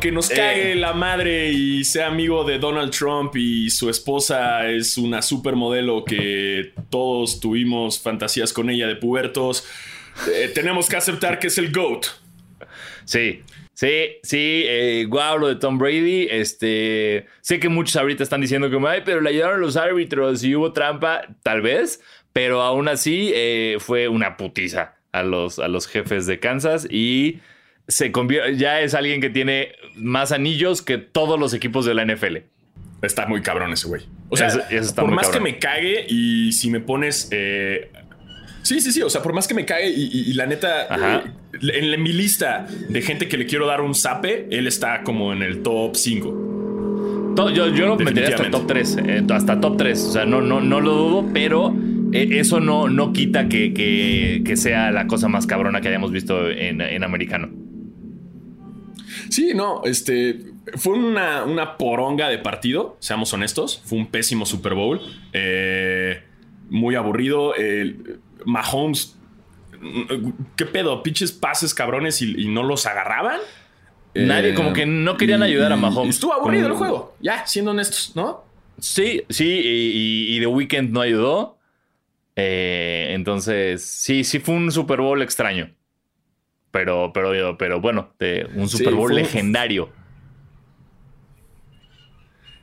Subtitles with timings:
[0.00, 4.96] aunque nos cague la madre y sea amigo de Donald Trump y su esposa es
[4.96, 9.68] una supermodelo que todos tuvimos fantasías con ella de pubertos,
[10.34, 12.06] eh, tenemos que aceptar que es el GOAT.
[13.04, 13.42] Sí,
[13.74, 16.28] Sí, sí, eh, guau, lo de Tom Brady.
[16.30, 20.54] Este, sé que muchos ahorita están diciendo que, ay, pero le ayudaron los árbitros y
[20.54, 22.02] hubo trampa, tal vez,
[22.34, 27.40] pero aún así eh, fue una putiza a los, a los jefes de Kansas y
[27.90, 28.12] se
[28.56, 32.38] ya es alguien que tiene más anillos que todos los equipos de la NFL.
[33.02, 34.02] Está muy cabrón ese güey.
[34.28, 34.50] O sea,
[34.94, 37.90] por más que me cague y si me pones eh,
[38.62, 39.02] Sí, sí, sí.
[39.02, 40.86] O sea, por más que me cae y, la neta,
[41.18, 41.22] eh,
[41.72, 45.42] en, mi lista de gente que le quiero dar un zape, él está como en
[45.42, 46.46] el top 5.
[47.54, 48.98] Yo, yo lo metería hasta top 3.
[49.06, 50.04] Eh, hasta top 3.
[50.04, 51.74] O sea, no, no, no lo dudo, pero
[52.12, 56.50] eh, eso no, no quita que, que, sea la cosa más cabrona que hayamos visto
[56.50, 57.48] en, en americano.
[59.28, 60.40] Sí, no, este.
[60.76, 63.82] Fue una, una, poronga de partido, seamos honestos.
[63.84, 65.00] Fue un pésimo Super Bowl.
[66.68, 67.54] muy aburrido.
[68.44, 69.16] Mahomes,
[70.56, 71.02] ¿qué pedo?
[71.02, 73.40] Pinches pases cabrones y, no los agarraban.
[74.14, 76.16] Nadie, como que no querían ayudar a Mahomes.
[76.16, 78.44] Estuvo aburrido el juego, ya, siendo honestos, ¿no?
[78.78, 81.58] Sí, sí, y, The Weeknd no ayudó.
[82.36, 85.70] Eh, entonces, sí, sí fue un Super Bowl extraño.
[86.70, 88.12] Pero, pero, pero bueno,
[88.54, 89.90] un Super Bowl legendario.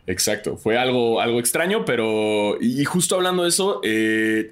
[0.06, 2.58] Exacto, fue algo, algo extraño, pero.
[2.62, 4.50] Y justo hablando de eso, eh,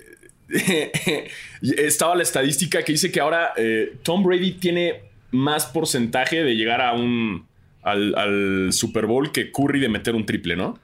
[1.61, 6.81] estaba la estadística que dice que ahora eh, Tom Brady tiene más porcentaje de llegar
[6.81, 7.47] a un
[7.81, 10.77] al, Super Bowl que Curry de meter un triple, ¿no?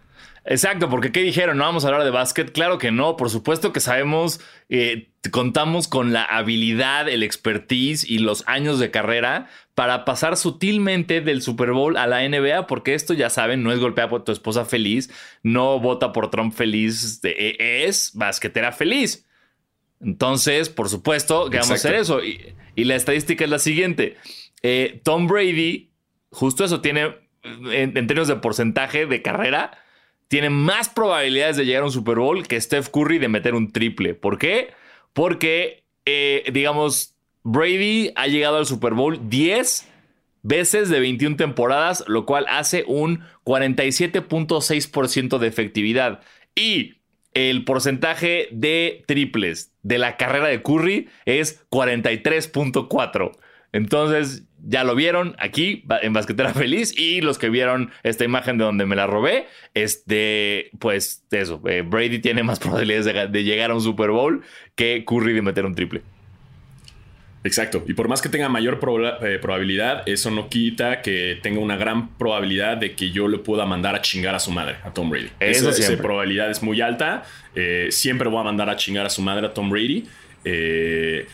[0.43, 1.57] Exacto, porque ¿qué dijeron?
[1.57, 2.51] ¿No vamos a hablar de básquet?
[2.51, 4.39] Claro que no, por supuesto que sabemos,
[4.69, 11.21] eh, contamos con la habilidad, el expertise y los años de carrera para pasar sutilmente
[11.21, 14.31] del Super Bowl a la NBA, porque esto ya saben, no es golpear por tu
[14.31, 15.11] esposa feliz,
[15.43, 19.27] no vota por Trump feliz, es basquetera feliz.
[20.03, 22.23] Entonces, por supuesto que vamos a hacer eso.
[22.23, 24.17] Y, la estadística es la siguiente.
[24.63, 25.91] Eh, Tom Brady,
[26.31, 29.77] justo eso, tiene, en, términos de porcentaje de carrera,
[30.31, 33.73] tiene más probabilidades de llegar a un Super Bowl que Steph Curry de meter un
[33.73, 34.13] triple.
[34.13, 34.69] ¿Por qué?
[35.11, 39.89] Porque, eh, digamos, Brady ha llegado al Super Bowl 10
[40.41, 46.21] veces de 21 temporadas, lo cual hace un 47.6% de efectividad.
[46.55, 47.01] Y
[47.33, 53.37] el porcentaje de triples de la carrera de Curry es 43.4.
[53.73, 58.65] Entonces, ya lo vieron aquí en Basquetera Feliz y los que vieron esta imagen de
[58.65, 63.75] donde me la robé, este, pues eso, eh, Brady tiene más probabilidades de llegar a
[63.75, 64.43] un Super Bowl
[64.75, 66.01] que Curry de meter un triple.
[67.43, 67.83] Exacto.
[67.87, 68.79] Y por más que tenga mayor
[69.21, 73.65] eh, probabilidad, eso no quita que tenga una gran probabilidad de que yo le pueda
[73.65, 75.29] mandar a chingar a su madre, a Tom Brady.
[75.39, 77.23] Eso esa, probabilidad es muy alta.
[77.55, 80.05] Eh, siempre voy a mandar a chingar a su madre a Tom Brady.
[80.43, 81.27] Eh,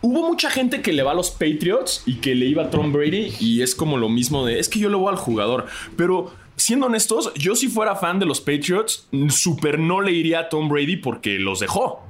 [0.00, 2.92] hubo mucha gente que le va a los Patriots y que le iba a Tom
[2.92, 5.66] Brady y es como lo mismo de, es que yo le voy al jugador.
[5.96, 10.48] Pero siendo honestos, yo si fuera fan de los Patriots, super no le iría a
[10.48, 12.06] Tom Brady porque los dejó.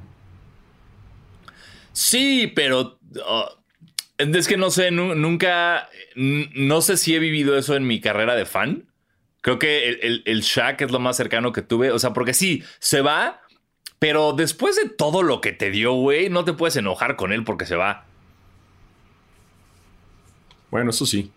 [1.93, 3.49] Sí, pero oh,
[4.17, 8.45] es que no sé, nunca, no sé si he vivido eso en mi carrera de
[8.45, 8.85] fan.
[9.41, 11.91] Creo que el, el, Shaq es lo más cercano que tuve.
[11.91, 13.41] O sea, porque sí, se va,
[13.99, 17.43] pero después de todo lo que te dio, güey, no te puedes enojar con él
[17.43, 18.05] porque se va.
[20.71, 21.31] Bueno, eso sí.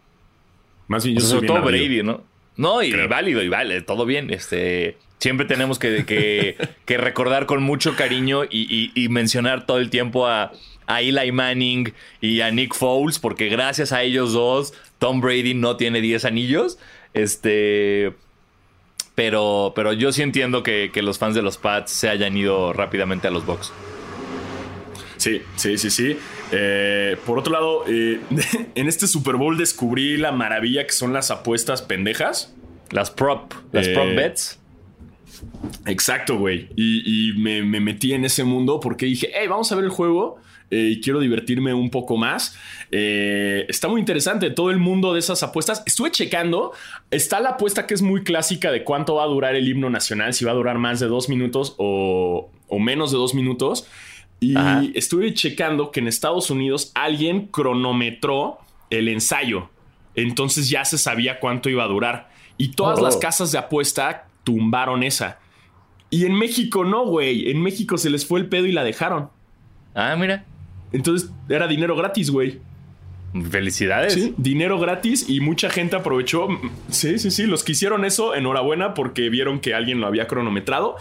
[0.87, 2.23] Más bien yo soy todo Brady, ¿no?
[2.57, 4.31] No, y, válido, y vale, todo bien.
[4.31, 6.57] Este, siempre tenemos que,
[6.87, 10.53] recordar con mucho cariño y, mencionar todo el tiempo a,
[10.87, 16.01] Eli Manning y a Nick Foles, porque gracias a ellos dos, Tom Brady no tiene
[16.01, 16.79] 10 anillos.
[17.15, 18.13] Este.
[19.15, 23.29] Pero, pero yo sí entiendo que, los fans de los Pats se hayan ido rápidamente
[23.29, 23.73] a los Bucks.
[25.19, 26.17] Sí, sí, sí, sí.
[26.51, 28.21] Eh, por otro lado, eh,
[28.75, 32.55] en este Super Bowl descubrí la maravilla que son las apuestas pendejas.
[32.91, 34.59] Las prop, las prop eh, bets.
[35.87, 36.69] Exacto, güey.
[36.77, 40.39] Y, me, metí en ese mundo porque dije, hey, vamos a ver el juego
[40.73, 42.57] eh, y quiero divertirme un poco más.
[42.91, 45.83] Eh, está muy interesante todo el mundo de esas apuestas.
[45.85, 46.73] Estuve checando,
[47.11, 50.33] está la apuesta que es muy clásica de cuánto va a durar el himno nacional,
[50.33, 52.49] si va a durar más de dos minutos o,
[52.81, 53.87] menos de dos minutos.
[54.41, 54.57] Y
[54.99, 58.59] estuve checando que en Estados Unidos alguien cronometró
[58.89, 59.69] el ensayo.
[60.15, 62.31] Entonces ya se sabía cuánto iba a durar.
[62.57, 63.21] Y todas las oh.
[63.21, 65.39] casas de apuesta tumbaron esa.
[66.09, 67.51] Y en México no, güey.
[67.51, 69.29] En México se les fue el pedo y la dejaron.
[69.95, 70.47] Ah, mira.
[70.93, 72.61] Entonces era dinero gratis, güey.
[73.51, 74.13] Felicidades.
[74.13, 76.49] Sí, dinero gratis y mucha gente aprovechó.
[76.91, 77.47] Sí, sí, sí.
[77.47, 80.97] Los que hicieron eso, enhorabuena porque vieron que alguien lo había cronometrado.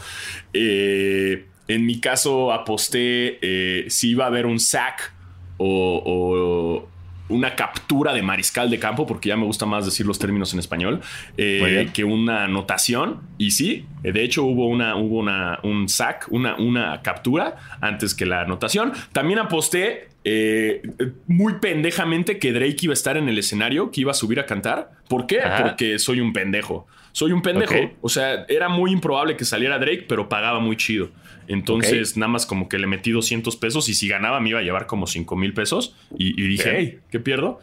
[0.54, 5.14] Eh, en mi caso, aposté eh, si iba a haber un sack
[5.58, 6.88] o,
[7.32, 10.60] una captura de mariscal de campo, porque ya me gusta más decir los términos en
[10.60, 11.02] español,
[11.38, 13.22] eh, que una anotación.
[13.38, 18.26] Y sí, de hecho hubo, una, hubo una, un sack, una, una captura antes que
[18.26, 18.94] la anotación.
[19.14, 20.82] También aposté eh,
[21.28, 24.46] muy pendejamente que Drake iba a estar en el escenario, que iba a subir a
[24.46, 24.92] cantar.
[25.08, 25.42] ¿Por qué?
[25.62, 26.88] Porque soy un pendejo.
[27.12, 27.76] Soy un pendejo.
[28.02, 31.10] O sea, era muy improbable que saliera Drake, pero pagaba muy chido.
[31.52, 34.62] Entonces, nada más como que le metí 200 pesos y si ganaba me iba a
[34.62, 35.96] llevar como 5 mil pesos.
[36.18, 37.60] Y, dije, hey, ¿qué pierdo?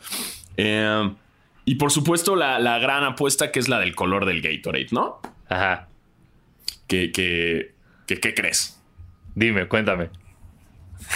[0.58, 1.14] Em,
[1.64, 5.20] y por supuesto, la, gran apuesta que es la del color del Gatorade, ¿no?
[5.48, 5.88] Ajá.
[6.86, 7.72] ¿Qué, qué,
[8.06, 8.78] qué crees?
[9.34, 10.10] Dime, cuéntame.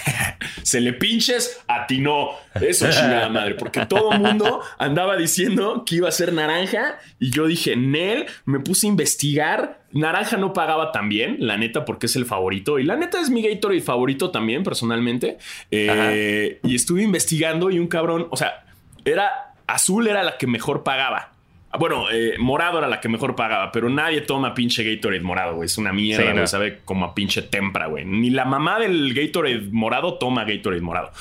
[0.62, 2.30] se le pinches, atinó.
[2.60, 7.30] Eso chingada madre, porque todo el mundo andaba diciendo que iba a ser naranja y
[7.30, 9.80] yo dije, Nel, me puse a investigar.
[9.92, 12.78] Naranja no pagaba tan bien, la neta, porque es el favorito.
[12.78, 15.38] Y la neta es mi Gatorade favorito también, personalmente.
[15.70, 18.64] Eh, y estuve investigando y un cabrón, o sea,
[19.04, 21.31] era azul, era la que mejor pagaba.
[21.78, 25.66] Bueno, eh, morado era la que mejor pagaba, pero nadie toma pinche Gatorade morado, güey.
[25.66, 28.04] Es una mierda, Sabe como a pinche tempra, güey.
[28.04, 31.12] Ni la mamá del Gatorade morado toma Gatorade morado.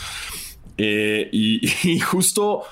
[0.77, 2.63] Eh, y, justo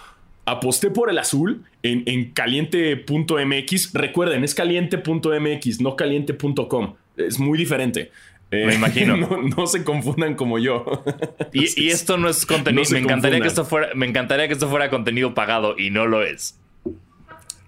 [0.45, 3.93] aposté por el azul en, caliente.mx.
[3.93, 6.95] Recuerden, es caliente.mx, no caliente.com.
[7.15, 8.11] Es muy diferente.
[8.51, 9.15] Eh, me imagino.
[9.55, 10.85] No, se confundan como yo.
[11.53, 12.83] Y, esto no es contenido.
[12.91, 16.23] me, encantaría que esto fuera, me encantaría que esto fuera contenido pagado y no lo
[16.23, 16.59] es.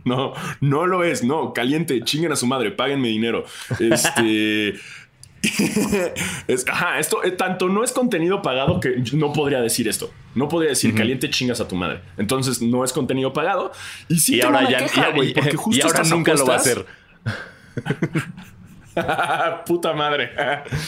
[0.04, 3.46] No, no lo es, no, caliente, chinguen a su madre, páguenme dinero.
[3.80, 4.76] Este.
[6.68, 10.12] ajá, esto eh, tanto no es contenido pagado que no podría decir esto.
[10.36, 12.02] No podría decir caliente chingas a tu madre.
[12.18, 13.72] Entonces no es contenido pagado.
[14.08, 16.86] Y sí, y ahora ya, porque justo y ahora nunca lo va a hacer.
[19.66, 20.32] Puta madre.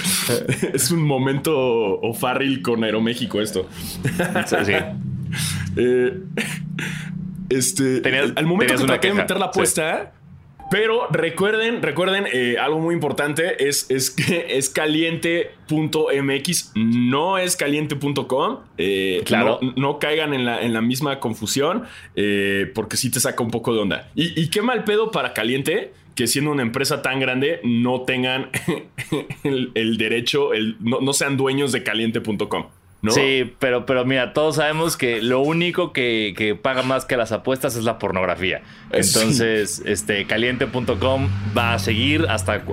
[0.74, 1.56] es un momento
[2.01, 3.68] O'Farrill con Aeroméxico esto.
[4.65, 4.74] sí.
[5.75, 6.19] Eh,
[7.55, 8.01] este,
[8.35, 10.13] al momento que traté de meter la apuesta,
[10.73, 18.57] pero recuerden, recuerden, eh, algo muy importante es, es que es caliente.mx, no es caliente.com.
[18.79, 19.59] Eh, claro.
[19.75, 21.83] No, caigan en la, en la misma confusión,
[22.15, 24.09] eh, porque sí te saca un poco de onda.
[24.15, 28.50] Y, qué mal pedo para caliente que siendo una empresa tan grande no tengan
[29.44, 32.65] el, derecho, el, no sean dueños de caliente.com.
[33.11, 37.75] Sí, pero, pero mira, todos sabemos que lo único que, paga más que las apuestas
[37.75, 38.61] es la pornografía.
[38.91, 42.63] Entonces, este, caliente.com va a seguir hasta.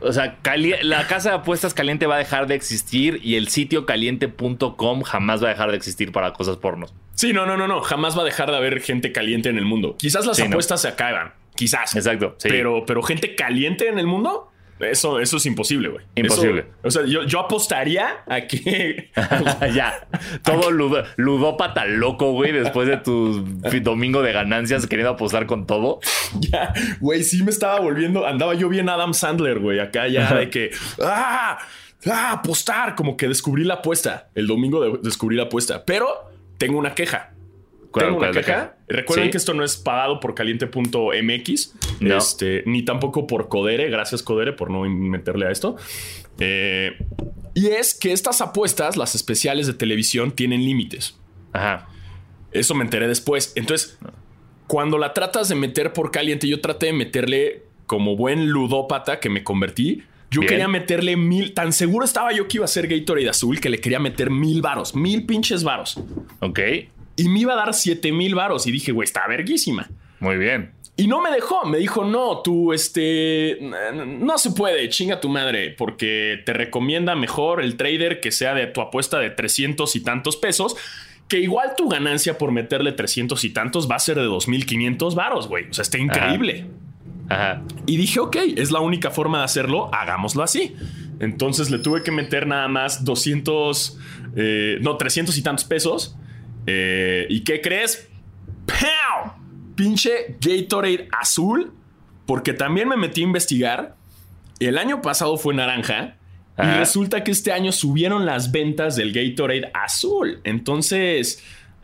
[0.00, 0.38] O sea,
[0.82, 5.42] la casa de apuestas caliente va a dejar de existir y el sitio caliente.com jamás
[5.42, 6.94] va a dejar de existir para cosas pornos.
[7.14, 7.80] Sí, no, no, no, no.
[7.80, 9.96] Jamás va a dejar de haber gente caliente en el mundo.
[9.98, 11.32] Quizás las apuestas se acaban.
[11.56, 11.94] Quizás.
[11.96, 12.36] Exacto.
[12.42, 14.50] Pero, pero gente caliente en el mundo.
[14.80, 16.04] Eso, eso es imposible, güey.
[16.16, 16.66] Imposible.
[16.82, 19.10] o sea, yo, apostaría a que.
[19.74, 20.06] ya.
[20.42, 20.70] Todo
[21.16, 23.44] ludópata loco, güey, después de tu
[23.82, 26.00] domingo de ganancias queriendo apostar con todo.
[26.40, 28.26] Ya, güey, sí me estaba volviendo.
[28.26, 30.70] Andaba yo bien Adam Sandler, güey, acá ya de que.
[31.00, 31.58] ¡Ah!
[32.06, 32.32] ¡Ah!
[32.32, 32.96] Apostar.
[32.96, 34.28] Como que descubrí la apuesta.
[34.34, 35.84] El domingo de, descubrí la apuesta.
[35.84, 36.08] Pero
[36.58, 37.33] tengo una queja.
[37.94, 38.76] Tengo una queja.
[38.88, 43.88] Recuerden que esto no es pagado por caliente.mx, este, ni tampoco por Codere.
[43.88, 45.76] Gracias, Codere, por no meterle a esto.
[46.38, 46.92] Eh,
[47.54, 51.16] y es que estas apuestas, las especiales de televisión, tienen límites.
[51.52, 51.88] Ajá.
[52.52, 53.52] Eso me enteré después.
[53.56, 53.98] Entonces,
[54.66, 59.28] cuando la tratas de meter por caliente, yo traté de meterle como buen ludópata que
[59.28, 60.02] me convertí.
[60.30, 61.54] Yo quería meterle mil.
[61.54, 64.62] Tan seguro estaba yo que iba a ser Gatorade azul que le quería meter mil
[64.62, 66.00] varos, mil pinches varos.
[66.40, 66.58] Ok
[67.16, 68.66] y me iba a dar 7 mil varos.
[68.66, 69.88] Y dije, güey, está verguísima.
[70.20, 70.72] Muy bien.
[70.96, 75.70] Y no me dejó, me dijo, no, tú, este, no se puede, chinga tu madre,
[75.70, 80.36] porque te recomienda mejor el trader que sea de tu apuesta de 300 y tantos
[80.36, 80.76] pesos,
[81.26, 85.48] que igual tu ganancia por meterle 300 y tantos va a ser de 2.500 varos,
[85.48, 85.68] güey.
[85.68, 86.66] O sea, está increíble.
[87.28, 87.64] Ajá.
[87.86, 90.76] Y dije, ok, es la única forma de hacerlo, hagámoslo así.
[91.18, 93.98] Entonces le tuve que meter nada más 200,
[94.36, 96.16] eh, no, 300 y tantos pesos
[96.66, 98.08] eh, ¿Y qué crees?
[98.66, 99.32] ¡Pow!
[99.74, 101.72] Pinche Gatorade azul.
[102.26, 103.96] Porque también me metí a investigar.
[104.60, 106.16] El año pasado fue naranja.
[106.56, 110.40] Y resulta que este año subieron las ventas del Gatorade azul.
[110.44, 111.42] Entonces,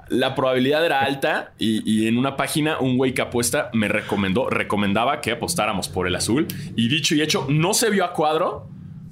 [0.09, 1.53] la probabilidad era alta.
[1.59, 6.15] Y, en una página, un güey que apuesta me recomendó, recomendaba que apostáramos por el
[6.15, 6.47] azul.
[6.77, 8.69] Y dicho y hecho, no se vio a cuadro.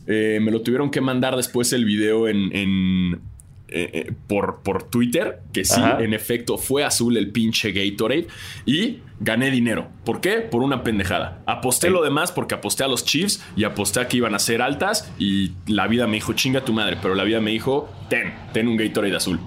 [0.06, 3.20] Eh, me lo tuvieron que mandar después el video en
[3.70, 6.02] eh, por, por Twitter que sí, Ajá.
[6.02, 8.26] en efecto, fue azul el pinche Gatorade
[8.66, 9.88] y gané dinero.
[10.04, 10.36] ¿Por qué?
[10.40, 11.42] Por una pendejada.
[11.46, 11.92] Aposté Sí.
[11.92, 15.12] lo demás porque aposté a los Chiefs y aposté a que iban a ser altas
[15.18, 18.68] y la vida me dijo, chinga tu madre, pero la vida me dijo, ten, ten
[18.68, 19.38] un Gatorade azul.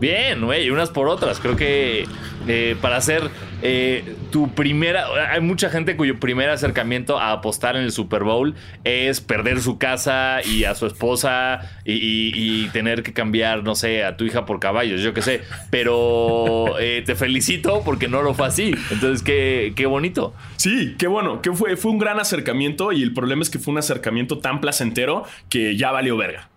[0.00, 1.40] Bien, güey, unas por otras.
[1.40, 2.06] Creo que
[2.46, 3.30] eh, para hacer
[3.62, 5.06] eh, tu primera.
[5.32, 9.78] Hay mucha gente cuyo primer acercamiento a apostar en el Super Bowl es perder su
[9.78, 14.60] casa y a su esposa y, tener que cambiar, no sé, a tu hija por
[14.60, 15.42] caballos, yo qué sé.
[15.70, 18.72] Pero eh, te felicito porque no lo fue así.
[18.90, 20.34] Entonces, qué, qué bonito.
[20.56, 23.72] Sí, qué bueno, que fue, fue un gran acercamiento y el problema es que fue
[23.72, 26.48] un acercamiento tan placentero que ya valió verga.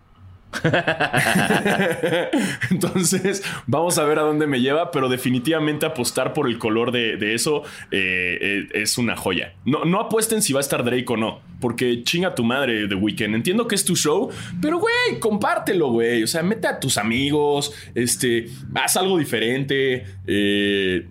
[2.69, 7.33] Entonces, vamos a ver a dónde me lleva, pero definitivamente apostar por el color de,
[7.33, 9.53] eso eh, eh, es una joya.
[9.65, 12.95] No, no apuesten si va a estar Drake o no, porque chinga tu madre The
[12.95, 13.35] Weeknd.
[13.35, 14.29] Entiendo que es tu show,
[14.61, 16.23] pero güey, compártelo, güey.
[16.23, 20.05] O sea, mete a tus amigos, este, haz algo diferente.
[20.27, 21.07] Eh,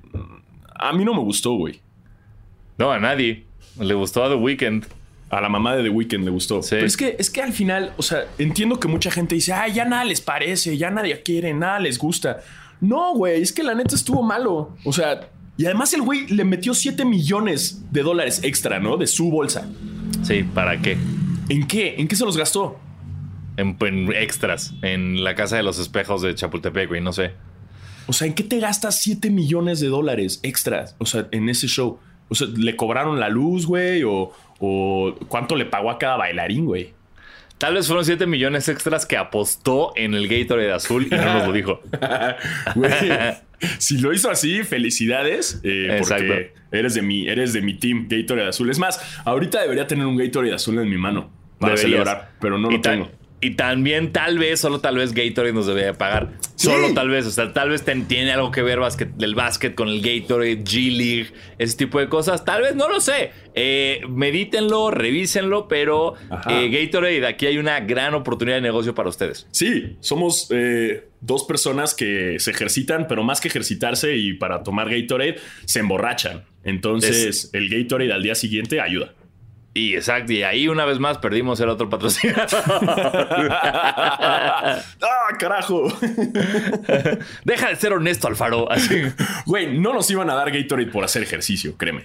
[0.75, 1.81] a mí no me gustó, güey.
[2.79, 3.45] No, a nadie.
[3.79, 5.00] Le gustó a The Weeknd.
[5.31, 6.63] A la mamá de The Weeknd le gustó.
[6.63, 6.71] Sí.
[6.73, 9.73] Pero es que, es que al final, o sea, entiendo que mucha gente dice, ay,
[9.73, 12.41] ya nada les parece, ya nadie quiere, nada les gusta.
[12.81, 14.77] No, güey, es que la neta estuvo malo.
[14.85, 18.97] O sea, y además el güey le metió 7 millones de dólares extra, ¿no?
[18.97, 19.69] De su bolsa.
[20.23, 20.97] Sí, ¿para qué?
[21.49, 21.97] ¿En qué?
[21.99, 22.79] ¿En qué se los gastó?
[23.57, 24.73] En, en extras.
[24.83, 27.33] En la casa de los espejos de Chapultepec, güey, no sé.
[28.07, 30.97] O sea, ¿en qué te gastas 7 millones de dólares extras?
[30.99, 31.99] O sea, en ese show.
[32.31, 34.03] O sea, ¿le cobraron la luz, güey?
[34.05, 36.95] O, o cuánto le pagó a cada bailarín, güey?
[37.59, 41.47] Tal vez fueron 7 millones extras que apostó en el Gatorade azul y no nos
[41.49, 41.83] lo dijo.
[42.75, 42.91] Güey,
[43.79, 45.61] si lo hizo así, felicidades.
[45.63, 46.61] eh, porque Exacto.
[46.73, 48.71] eres de mi, eres de mi team Gatorade azul.
[48.71, 51.99] Es más, ahorita debería tener un Gatorade azul en mi mano para Deberías.
[52.05, 53.11] celebrar, pero no y lo tengo.
[53.43, 56.33] Y también, tal vez, solo tal vez Gatorade nos debería pagar.
[56.57, 56.67] Sí.
[56.67, 57.25] Solo tal vez.
[57.25, 60.63] O sea, tal vez ten- tiene algo que ver basket, el básquet con el Gatorade,
[60.63, 61.29] G-League,
[61.59, 62.45] ese tipo de cosas.
[62.45, 63.31] Tal vez, no lo sé.
[63.55, 66.15] Eh, medítenlo, revísenlo, pero
[66.51, 69.47] eh, Gatorade, aquí hay una gran oportunidad de negocio para ustedes.
[69.53, 74.91] Sí, somos eh, dos personas que se ejercitan, pero más que ejercitarse y para tomar
[74.91, 76.45] Gatorade, se emborrachan.
[76.63, 79.15] Entonces, el Gatorade al día siguiente ayuda.
[79.73, 82.49] Y exacto, y ahí una vez más perdimos el otro patrocinador.
[83.51, 85.85] ¡Ah, carajo!
[87.45, 88.71] Deja de ser honesto, Alfaro.
[88.71, 89.03] Así.
[89.47, 92.05] Güey, no nos iban a dar Gatorade por hacer ejercicio, créeme.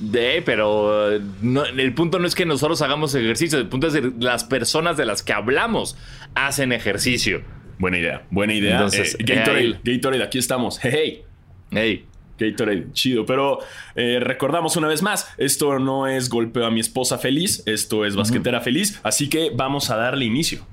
[0.00, 3.94] De, pero eh, no- el punto no es que nosotros hagamos ejercicio, el punto es
[3.94, 5.96] que las personas de las que hablamos
[6.34, 7.42] hacen ejercicio.
[7.78, 8.72] Buena idea, buena idea.
[8.72, 10.78] Entonces, Eh, Gatorade, Gatorade, aquí estamos.
[10.82, 11.24] Hey, hey.
[11.70, 12.04] Hey,
[12.38, 13.24] Gatorade, chido.
[13.26, 13.58] Pero
[13.94, 18.16] eh, recordamos una vez más, esto no es golpeo a mi esposa feliz, esto es
[18.16, 20.66] basquetera feliz, así que vamos a darle inicio.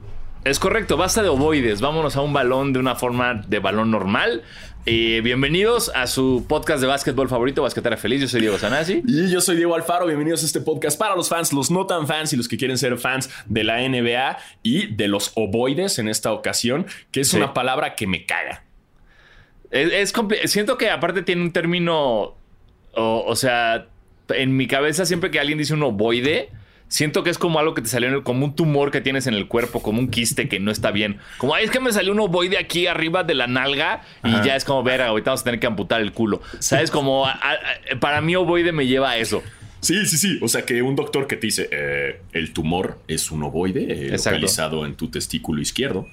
[0.43, 4.41] es correcto, basta de ovoides, vámonos a un balón de una forma de balón normal.
[4.85, 8.19] Eh, bienvenidos a su podcast de básquetbol favorito, Basquetera Feliz.
[8.19, 9.01] Yo soy Diego Sanasi.
[9.07, 12.05] Y yo soy Diego Alfaro, bienvenidos a este podcast para los fans, los no tan
[12.05, 16.09] fans y los que quieren ser fans de la NBA y de los ovoides en
[16.09, 17.37] esta ocasión, que es Sí.
[17.37, 18.65] una palabra que me caga.
[19.73, 22.35] Es, es Siento que aparte tiene un término.
[22.95, 23.87] O, o sea,
[24.29, 26.49] en mi cabeza, siempre que alguien dice un ovoide,
[26.87, 29.25] siento que es como algo que te salió en el- como un tumor que tienes
[29.25, 31.17] en el cuerpo, como un quiste que no está bien.
[31.39, 34.45] Como, ay, es que me salió un ovoide aquí arriba de la nalga y Ajá.
[34.45, 36.39] ya es como, ver, ahorita vamos a tener que amputar el culo.
[36.59, 36.91] ¿Sabes?
[36.91, 39.41] Como, a- a- para mí, ovoide me lleva a eso.
[39.79, 40.37] Sí, sí, sí.
[40.43, 44.09] O sea, que un doctor que te dice, eh, el tumor es un ovoide eh,
[44.11, 46.07] localizado en tu testículo izquierdo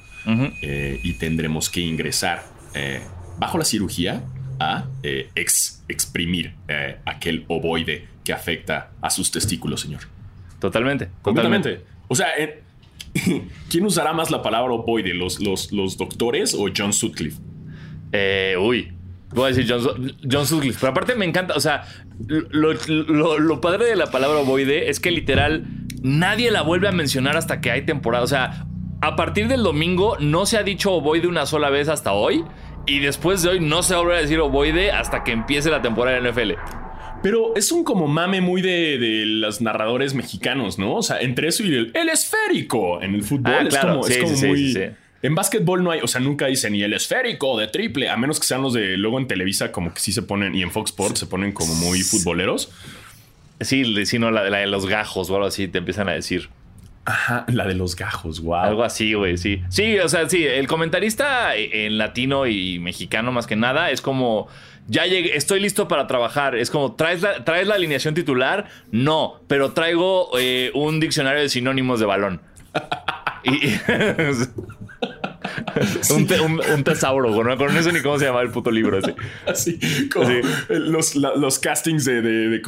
[0.62, 2.42] eh, y tendremos que ingresar
[3.40, 4.22] bajo la cirugía
[4.60, 10.02] a eh, ex- exprimir eh, aquel ovoide que afecta a sus testículos, señor.
[10.60, 11.08] Totalmente.
[11.24, 11.80] Totalmente.
[12.08, 12.62] O sea, eh,
[13.70, 15.14] ¿quién usará más la palabra ovoide?
[15.14, 17.38] ¿Los, los, los doctores o John Sutcliffe?
[18.60, 18.92] Uy.
[19.32, 20.78] Voy a decir John, John Sutcliffe.
[20.80, 21.54] Pero aparte me encanta.
[21.54, 21.84] O sea,
[22.28, 25.64] lo, lo- lo padre de la palabra ovoide es que literal
[26.02, 28.24] nadie la vuelve a mencionar hasta que hay temporada.
[28.24, 28.66] O sea,
[29.00, 32.44] a partir del domingo no se ha dicho ovoide una sola vez hasta hoy.
[32.90, 35.70] Y después de hoy no se va a volver a decir ovoide hasta que empiece
[35.70, 36.52] la temporada de NFL.
[37.22, 40.96] Pero es un como mame muy de, de los narradores mexicanos, ¿no?
[40.96, 44.00] O sea, entre eso y el, el esférico en el fútbol Ah, es claro.
[44.00, 44.72] como, es como sí, muy...
[44.72, 44.80] sí.
[45.22, 48.40] En básquetbol no hay, o sea, nunca dicen ni el esférico de triple, a menos
[48.40, 50.90] que sean los de luego en Televisa, como que sí se ponen, y en Fox
[50.90, 52.72] Sports se ponen como muy futboleros.
[53.60, 56.48] Sí, sí, no, la, la de los gajos o algo así te empiezan a decir.
[57.10, 58.60] Ajá, la de los gajos, wow.
[58.60, 59.62] Algo así, güey, sí.
[59.68, 64.46] Sí, o sea, sí, el comentarista en latino y mexicano más que nada es como,
[64.86, 66.54] ya llegué, estoy listo para trabajar.
[66.54, 68.68] Es como, ¿traes la, ¿traes la alineación titular?
[68.92, 72.40] No, pero traigo eh, un diccionario de sinónimos de balón.
[73.42, 73.72] Y-
[76.74, 77.56] un, tesauro, ¿no?
[77.56, 79.14] Con eso ni cómo se llama el puto libro ese.
[79.46, 79.78] Así,
[80.10, 80.28] como
[80.68, 82.60] Los, castings de,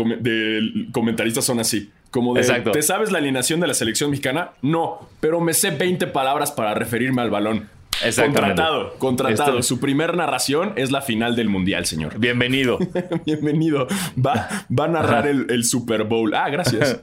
[0.93, 1.91] comentaristas son así.
[2.13, 2.73] Como de, Exacto.
[2.73, 4.51] ¿te sabes la alineación de la selección mexicana?
[4.61, 7.71] No, pero me sé 20 palabras para referirme al balón.
[8.15, 9.63] Contratado, contratado.
[9.63, 12.19] Su primer narración es la final del mundial, señor.
[12.19, 12.79] Bienvenido.
[13.27, 13.87] Bienvenido.
[14.15, 16.35] Va, va a narrar el, Super Bowl.
[16.35, 17.01] Ah, gracias.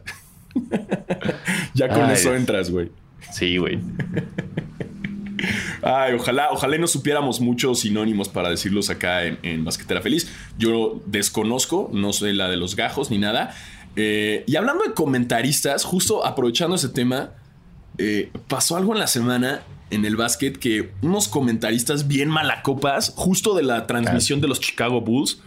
[1.74, 2.92] ya con eso entras, güey.
[3.32, 3.80] Sí, güey.
[5.82, 10.32] Ay, ojalá, ojalá no supiéramos muchos sinónimos para decirlos acá en, Basquetera Feliz.
[10.58, 13.56] Yo desconozco, no soy la de los gajos ni nada.
[14.02, 17.32] Eh, y hablando de comentaristas, justo aprovechando ese tema,
[17.98, 23.56] eh, pasó algo en la semana en el básquet que unos comentaristas bien malacopas, justo
[23.56, 25.42] de la transmisión de los Chicago Bulls,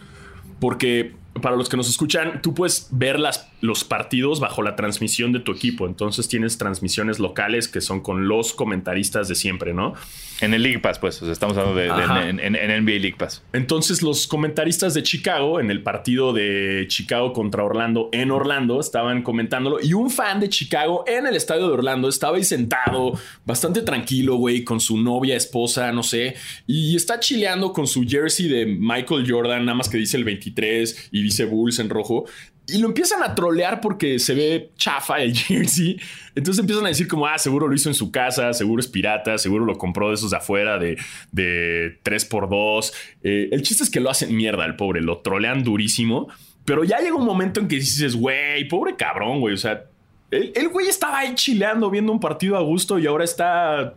[0.59, 5.31] porque para los que nos escuchan, tú puedes ver las, los partidos bajo la transmisión
[5.31, 5.87] de tu equipo.
[5.87, 9.93] Entonces tienes transmisiones locales que son con los comentaristas de siempre, ¿no?
[10.41, 11.21] En el League Pass, pues.
[11.21, 11.87] estamos hablando de,
[12.29, 13.43] en, NBA League Pass.
[13.53, 19.23] Entonces, los comentaristas de Chicago, en el partido de Chicago contra Orlando, en Orlando, estaban
[19.23, 19.77] comentándolo.
[19.81, 24.35] Y un fan de Chicago en el estadio de Orlando estaba ahí sentado, bastante tranquilo,
[24.35, 26.35] güey, con su novia, esposa, no sé.
[26.67, 31.09] Y está chileando con su jersey de Michael Jordan, nada más que dice el 23
[31.11, 32.25] y dice Bulls en rojo.
[32.67, 35.99] Y lo empiezan a trolear porque se ve chafa el jersey.
[36.35, 39.37] Entonces empiezan a decir como, ah, seguro lo hizo en su casa, seguro es pirata,
[39.37, 40.97] seguro lo compró de esos de afuera de,
[41.31, 42.93] de 3x2.
[43.23, 46.27] Eh, el chiste es que lo hacen mierda el pobre, lo trolean durísimo.
[46.65, 49.53] Pero ya llega un momento en que dices, güey, pobre cabrón, güey.
[49.55, 49.83] O sea,
[50.31, 53.95] el, el güey estaba ahí chileando, viendo un partido a gusto y ahora está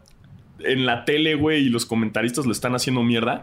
[0.60, 3.42] en la tele, güey, y los comentaristas lo están haciendo mierda.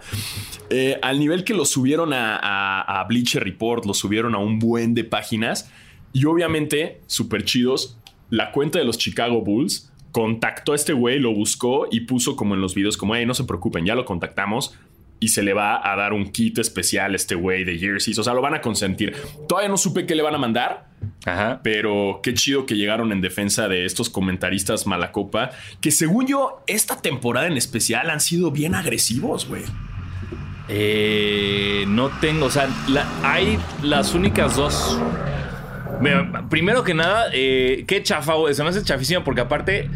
[0.70, 5.04] Eh, al nivel que lo subieron a, Bleacher Report, lo subieron a un buen de
[5.04, 5.72] páginas.
[6.12, 7.98] Y obviamente, súper chidos,
[8.30, 12.54] la cuenta de los Chicago Bulls contactó a este güey, lo buscó y puso como
[12.54, 14.78] en los videos, como, hey, no se preocupen, ya lo contactamos
[15.24, 18.20] y se le va a dar un kit especial a este güey de jerseys.
[18.20, 19.16] O sea, lo van a consentir.
[19.48, 20.90] Todavía no supe qué le van a mandar.
[21.26, 21.62] Ajá.
[21.64, 25.52] Pero qué chido que llegaron en defensa de estos comentaristas malacopa.
[25.80, 29.64] Que según yo, esta temporada en especial han sido bien agresivos, güey.
[30.68, 32.68] Eh, no tengo, o sea,
[33.24, 35.00] hay las únicas dos.
[36.50, 38.54] primero que nada, eh, qué chafa, güey.
[38.54, 39.90] Se me hace chafísimo porque aparte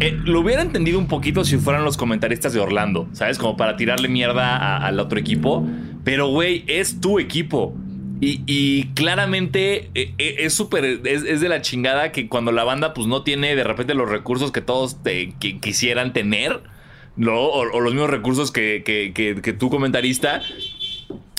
[0.00, 3.38] eh, lo hubiera entendido un poquito si fueran los comentaristas de Orlando, ¿sabes?
[3.38, 5.66] Como para tirarle mierda al otro equipo.
[6.04, 7.74] Pero, güey, es tu equipo.
[8.22, 13.06] Y, claramente eh, eh, es súper, es, de la chingada que cuando la banda pues
[13.06, 16.60] no tiene de repente los recursos que todos te, quisieran tener,
[17.16, 17.40] ¿no?
[17.40, 20.42] O, los mismos recursos que, que, tú comentarista,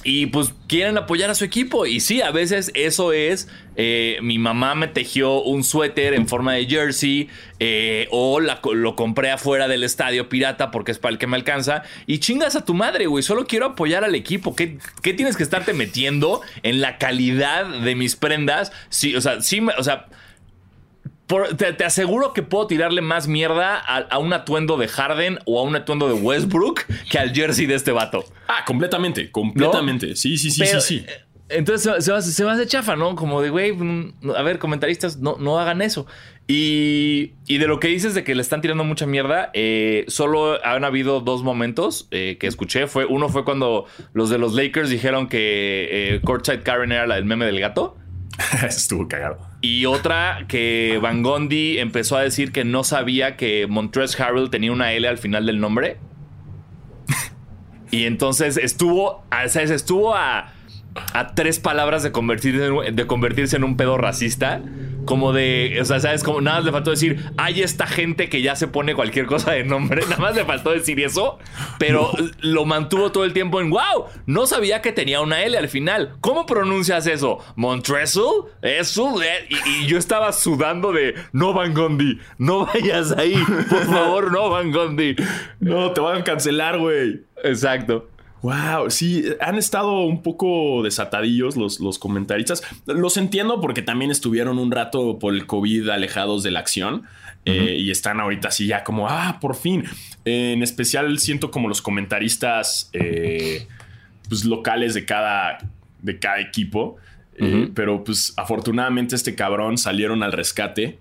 [0.04, 1.86] y pues quieren apoyar a su equipo.
[1.86, 3.48] Y sí, a veces eso es.
[3.76, 7.30] Eh, mi mamá me tejió un suéter en forma de jersey.
[7.60, 11.84] Eh, o lo compré afuera del estadio pirata porque es para el que me alcanza.
[12.08, 13.24] Y chingas a tu madre, güey.
[13.24, 14.56] Solo quiero apoyar al equipo.
[14.56, 18.72] ¿Qué, tienes que estarte metiendo en la calidad de mis prendas?
[18.90, 20.08] Sí, o sea, sí, o sea
[21.58, 25.76] te, aseguro que puedo tirarle más mierda a, un atuendo de Harden o a un
[25.76, 28.24] atuendo de Westbrook que al jersey de este vato.
[28.48, 30.16] Ah, completamente, completamente.
[30.16, 31.06] Sí, sí, sí, sí, sí.
[31.08, 31.12] Eh,
[31.50, 33.16] entonces se, va, se va de chafa, ¿no?
[33.16, 36.08] Como de, güey, mm, a ver, comentaristas, no, no hagan eso.
[36.48, 40.84] Y, de lo que dices de que le están tirando mucha mierda, eh, solo han
[40.84, 42.88] habido dos momentos eh, que escuché.
[42.88, 47.26] Fue, uno fue cuando los de los Lakers dijeron que Courtside Karen era la del
[47.26, 47.98] meme del gato.
[48.68, 49.51] Estuvo cagado.
[49.62, 54.72] Y otra que Van Gondi empezó a decir que no sabía que Montrezl Harrell tenía
[54.72, 55.98] una L al final del nombre.
[57.92, 59.24] y entonces estuvo,
[59.56, 60.52] estuvo a,
[61.14, 64.62] a tres palabras de convertirse, de convertirse en un pedo racista
[65.06, 66.24] como de, o sea, ¿sabes?
[66.24, 69.52] Como nada más le faltó decir, hay esta gente que ya se pone cualquier cosa
[69.52, 71.40] de nombre, nada más le faltó decir eso,
[71.80, 75.70] pero lo mantuvo todo el tiempo en, wow, no sabía que tenía una L al
[75.70, 76.16] final.
[76.22, 77.40] ¿Cómo pronuncias eso?
[77.56, 78.46] ¿Montresul?
[78.62, 79.22] ¿Eso?
[79.22, 83.36] Eh, y, yo estaba sudando de, no Van Gondi, no vayas ahí,
[83.70, 85.16] por favor, no Van Gondi.
[85.60, 87.22] No, te van a cancelar, güey.
[87.44, 88.08] Exacto.
[88.42, 92.64] Wow, sí, han estado un poco desatadillos los, los comentaristas.
[92.88, 97.04] Los entiendo porque también estuvieron un rato por el COVID alejados de la acción
[97.46, 99.84] eh, y están ahorita así ya como, ah, por fin.
[100.26, 103.68] en especial siento como los comentaristas eh,
[104.28, 105.60] pues, locales de cada,
[106.02, 106.98] de cada equipo.
[107.38, 111.00] Eh, pero pues afortunadamente este cabrón salieron al rescate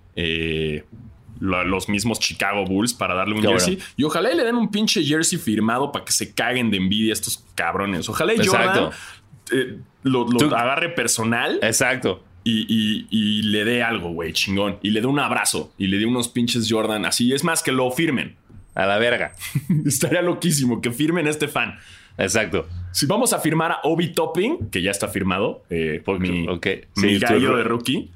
[1.41, 3.79] los mismos Chicago Bulls para darle un jersey.
[3.97, 7.43] Y ojalá le den un pinche jersey firmado para que se caguen de envidia estos
[7.55, 8.07] cabrones.
[8.07, 8.91] Ojalá y Jordan
[9.51, 11.59] eh, lo, agarre personal.
[11.63, 12.23] Exacto.
[12.43, 14.77] Y, le dé algo, güey, chingón.
[14.81, 15.73] Y le dé un abrazo.
[15.77, 17.33] Y le dé unos pinches Jordan así.
[17.33, 18.35] Es más, que lo firmen.
[18.75, 19.33] A la verga.
[19.85, 21.77] Estaría loquísimo que firmen este fan.
[22.17, 22.67] Exacto.
[22.91, 26.67] Si vamos a firmar a Obi Topping, que ya está firmado eh, por mi, Ok.
[26.97, 28.11] mi Sí, gallo de rookie.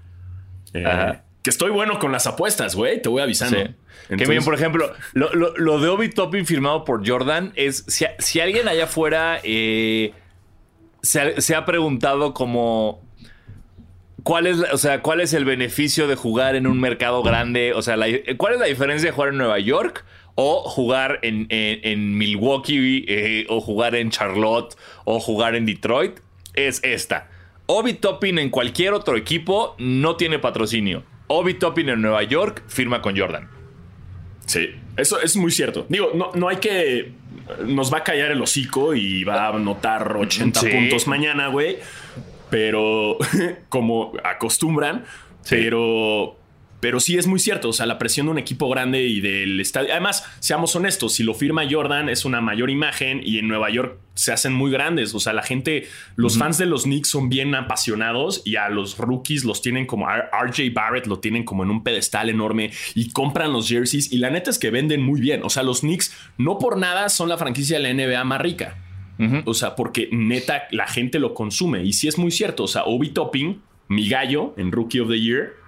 [0.73, 1.24] eh, Ajá.
[1.45, 2.99] Que estoy bueno con las apuestas, güey.
[3.01, 3.58] Te voy avisando.
[3.60, 4.15] Sí.
[4.17, 8.03] que bien, por ejemplo, lo, lo- lo de Obi Toppin firmado por Jordan es si,
[8.17, 10.12] si alguien allá afuera eh,
[11.03, 12.99] se, ha- se ha preguntado como
[14.23, 17.81] cuál es, o sea, cuál es el beneficio de jugar en un mercado grande, o
[17.84, 20.03] sea, la- cuál es la diferencia de jugar en Nueva York
[20.34, 26.19] o jugar en, en- en Milwaukee eh, o jugar en Charlotte o jugar en Detroit,
[26.55, 27.29] es esta.
[27.67, 31.03] Obi Toppin en cualquier otro equipo no tiene patrocinio.
[31.27, 33.49] Obi Toppin en Nueva York firma con Jordan.
[34.45, 35.85] Sí, eso es muy cierto.
[35.89, 37.13] Digo, no, no hay que.
[37.65, 40.67] Nos va a callar el hocico y va a anotar 80 Sí.
[40.69, 41.77] puntos mañana, güey.
[42.49, 43.17] Pero
[43.69, 45.05] como acostumbran,
[45.41, 45.55] Sí.
[45.55, 46.38] pero.
[46.86, 49.60] Pero sí es muy cierto, o sea, la presión de un equipo grande y del
[49.60, 49.89] estadio.
[49.91, 53.98] Además, seamos honestos, si lo firma Jordan es una mayor imagen y en Nueva York
[54.13, 55.15] se hacen muy grandes.
[55.15, 59.00] O sea, la gente, los fans de los Knicks son bien apasionados y a los
[59.00, 63.52] rookies los tienen como RJ Barrett, lo tienen como en un pedestal enorme y compran
[63.52, 64.13] los jerseys.
[64.13, 65.41] Y la neta es que venden muy bien.
[65.43, 68.78] O sea, los Knicks no por nada son la franquicia de la NBA más rica.
[69.45, 71.84] O sea, porque neta la gente lo consume.
[71.84, 72.65] Y sí es muy cierto.
[72.65, 75.64] O sea, Obi Topping, mi gallo en Rookie of the Year.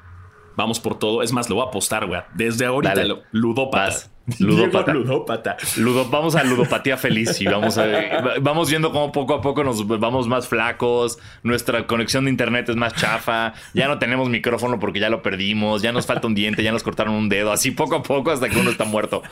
[0.58, 1.24] Vamos por todo.
[1.24, 2.20] Es más, lo voy a apostar, güey.
[2.34, 3.22] Desde ahorita, Dale.
[3.32, 3.86] ludópata.
[3.86, 4.12] Vas.
[4.40, 4.94] Ludópata.
[4.94, 5.56] Ludópata.
[5.78, 7.88] Ludo- vamos a ludopatía feliz y vamos, a-
[8.42, 12.76] vamos viendo cómo poco a poco nos vamos más flacos, nuestra conexión de internet es
[12.76, 16.62] más chafa, ya no tenemos micrófono porque ya lo perdimos, ya nos falta un diente,
[16.62, 19.24] ya nos cortaron un dedo, así poco a poco hasta que uno está muerto.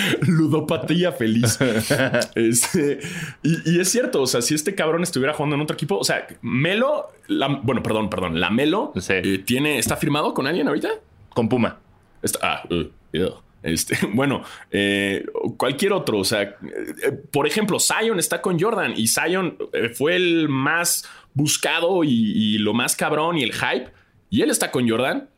[0.26, 1.58] Ludopatía feliz.
[2.34, 3.00] Este,
[3.42, 6.04] y, y es cierto, o sea, si este cabrón estuviera jugando en otro equipo, o
[6.04, 9.12] sea, Melo, la- bueno, perdón, perdón, la Melo Sí.
[9.14, 10.88] eh, tiene, ¿está firmado con alguien ahorita?
[11.30, 11.78] Con Puma.
[12.22, 13.34] Está- ah, uh, ew.
[13.62, 15.24] Este, bueno, eh,
[15.56, 16.54] cualquier otro, o sea, eh,
[17.04, 19.56] eh, por ejemplo, Zion está con Jordan y Zion
[19.94, 21.04] fue el más
[21.34, 23.90] buscado y, y lo más cabrón y el hype,
[24.30, 25.28] y él está con Jordan.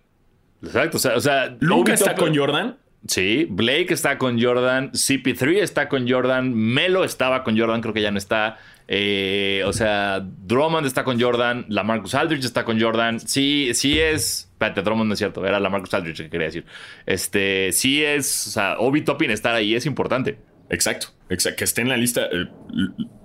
[0.63, 2.77] Exacto, o sea, o sea Luca Obi está con Jordan.
[3.07, 8.03] Sí, Blake está con Jordan, CP3 está con Jordan, Melo estaba con Jordan, creo que
[8.03, 8.59] ya no está.
[8.89, 13.21] Eh, o sea, Drummond está con Jordan, la Marcus Aldridge está con Jordan.
[13.21, 14.49] Sí, sí es.
[14.53, 16.65] Espérate, Drummond no es cierto, era la Marcus Aldridge que quería decir.
[17.07, 18.49] Este, sí es.
[18.49, 20.39] O sea, Obi Toppin estar ahí es importante.
[20.71, 22.47] Exacto, exacto, que esté en la lista, eh,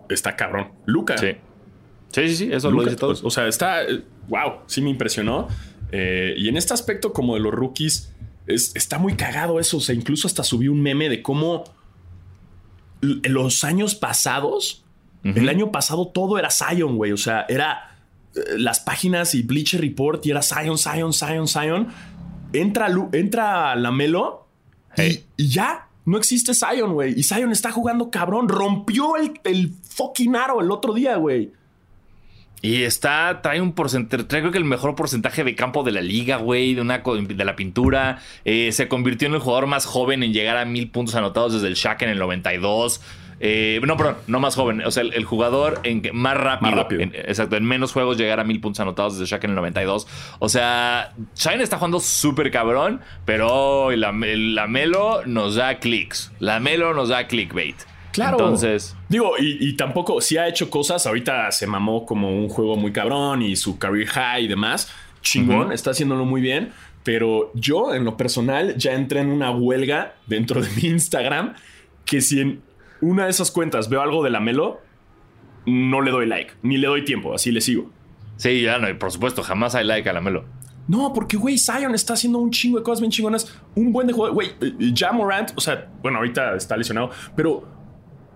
[0.09, 0.71] está cabrón.
[0.85, 1.17] Luca.
[1.17, 1.31] Sí.
[2.11, 3.15] Sí, sí, sí, eso lo dice todo.
[3.23, 3.83] O sea, está.
[3.83, 5.47] eh, Wow, sí me impresionó.
[5.91, 8.12] Eh, y en este aspecto, como de los rookies,
[8.47, 9.77] es- está muy cagado eso.
[9.77, 11.63] O sea, incluso hasta subí un meme de cómo
[13.01, 14.83] los años pasados,
[15.23, 17.13] el año pasado todo era Zion, güey.
[17.13, 17.97] O sea, era
[18.35, 21.87] eh, las páginas y Bleacher Report y era Zion, Zion, Zion, Zion.
[22.51, 24.47] Entra, Lu- entra Lamelo
[24.95, 25.25] Hey.
[25.37, 25.87] y, y ya.
[26.05, 27.17] No existe Zion, güey.
[27.17, 28.49] Y Zion está jugando cabrón.
[28.49, 31.53] Rompió el, el fucking aro el otro día, güey.
[32.63, 35.99] Y está, trae un porcentaje, trae creo que el mejor porcentaje de campo de la
[36.01, 38.19] liga, güey, de, una, de la pintura.
[38.45, 41.67] Eh, se convirtió en el jugador más joven en llegar a mil puntos anotados desde
[41.67, 43.01] el Shaq en el 92.
[43.45, 44.81] Eh, no, perdón, no más joven.
[44.85, 46.71] O sea, el, el jugador en que- más rápido.
[46.71, 47.01] Más rápido.
[47.01, 50.07] en- exacto, en menos juegos llegar a mil puntos anotados desde Shaq en el 92.
[50.39, 56.31] O sea, Shine está jugando súper cabrón, pero la, la Melo nos da clics.
[56.39, 57.75] La Melo nos da clickbait.
[58.13, 58.37] Claro.
[58.37, 61.05] Entonces, Digo, y, y tampoco, sí ha hecho cosas.
[61.05, 64.89] Ahorita se mamó como un juego muy cabrón y su career high y demás.
[65.21, 66.71] Chingón, está haciéndolo muy bien.
[67.03, 71.55] Pero yo, en lo personal, ya entré en una huelga dentro de mi Instagram
[72.05, 72.61] que si en
[73.01, 74.81] una de esas cuentas veo algo de la Melo,
[75.65, 77.89] no le doy like, ni le doy tiempo, así le sigo.
[78.37, 80.45] sí, ya no, y por supuesto, jamás hay like a la Melo.
[80.87, 83.57] No, porque, güey, Zion está haciendo un chingo de cosas bien chingonas.
[83.73, 84.33] Un buen de jugador.
[84.35, 87.65] Güey, eh, Ja Morant, o sea, bueno, ahorita está lesionado, pero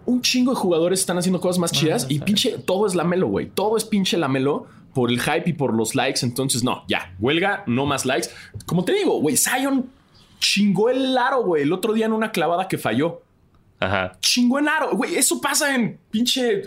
[0.07, 3.49] un chingo de jugadores están haciendo cosas más chidas y pinche, todo es Lamelo, güey.
[3.49, 6.21] Todo es pinche Lamelo por el hype y por los likes.
[6.25, 8.29] Entonces, no, ya, huelga, no más likes.
[8.65, 9.89] Como te digo, güey, Zion
[10.39, 13.21] chingó el aro, güey, el otro día en una clavada que falló.
[13.81, 14.13] Ajá.
[14.21, 15.15] Chingó en aro, güey.
[15.15, 16.61] Eso pasa en pinche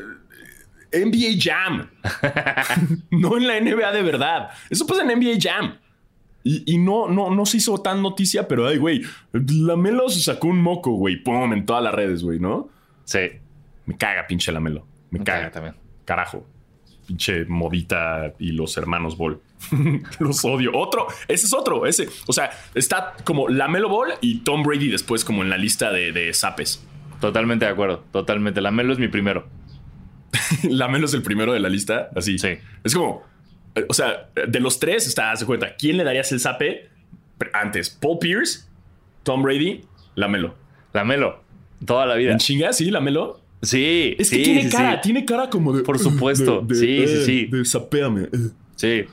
[0.92, 1.90] eh, NBA Jam.
[3.10, 4.50] no en la NBA de verdad.
[4.68, 5.78] Eso pasa en NBA Jam.
[6.44, 9.00] Y, y no, no, no se hizo tan noticia, pero ay, güey,
[9.32, 12.68] Lamelo se sacó un moco, güey, pum, en todas las redes, güey, ¿no?
[13.04, 13.18] Sí.
[13.86, 14.86] Me caga, pinche Lamelo.
[15.10, 15.74] Me, Me caga caga también.
[16.04, 16.46] Carajo.
[17.06, 19.40] Pinche modita y los hermanos Ball.
[20.20, 20.70] los odio.
[20.74, 21.86] Otro, ese es otro.
[21.86, 25.90] Ese, o sea, está como Lamelo Ball y Tom Brady después, como en la lista
[25.90, 26.86] de, de zapes.
[27.20, 28.04] Totalmente de acuerdo.
[28.12, 28.60] Totalmente.
[28.60, 29.48] La Melo es mi primero.
[30.62, 32.10] Lamelo es el primero de la lista.
[32.14, 32.38] Así.
[32.38, 32.58] Sí.
[32.84, 33.24] Es como,
[33.74, 36.88] eh, o sea, de los tres, está, haz de cuenta, ¿quién le darías el zape
[37.52, 37.90] antes?
[37.90, 38.68] Paul Pierce,
[39.22, 39.84] Tom Brady,
[40.14, 40.54] La Melo.
[41.84, 42.32] Toda la vida.
[42.32, 42.72] ¿En chinga?
[42.72, 43.40] Sí, la Melo.
[43.62, 44.14] Sí.
[44.18, 44.98] Es que sí, tiene sí, cara, sí.
[45.02, 45.82] tiene cara como de.
[45.82, 46.66] Por supuesto.
[46.70, 47.46] Sí, sí, sí.
[47.46, 48.22] De sapéame.
[48.24, 48.50] eh.
[48.76, 49.04] Sí.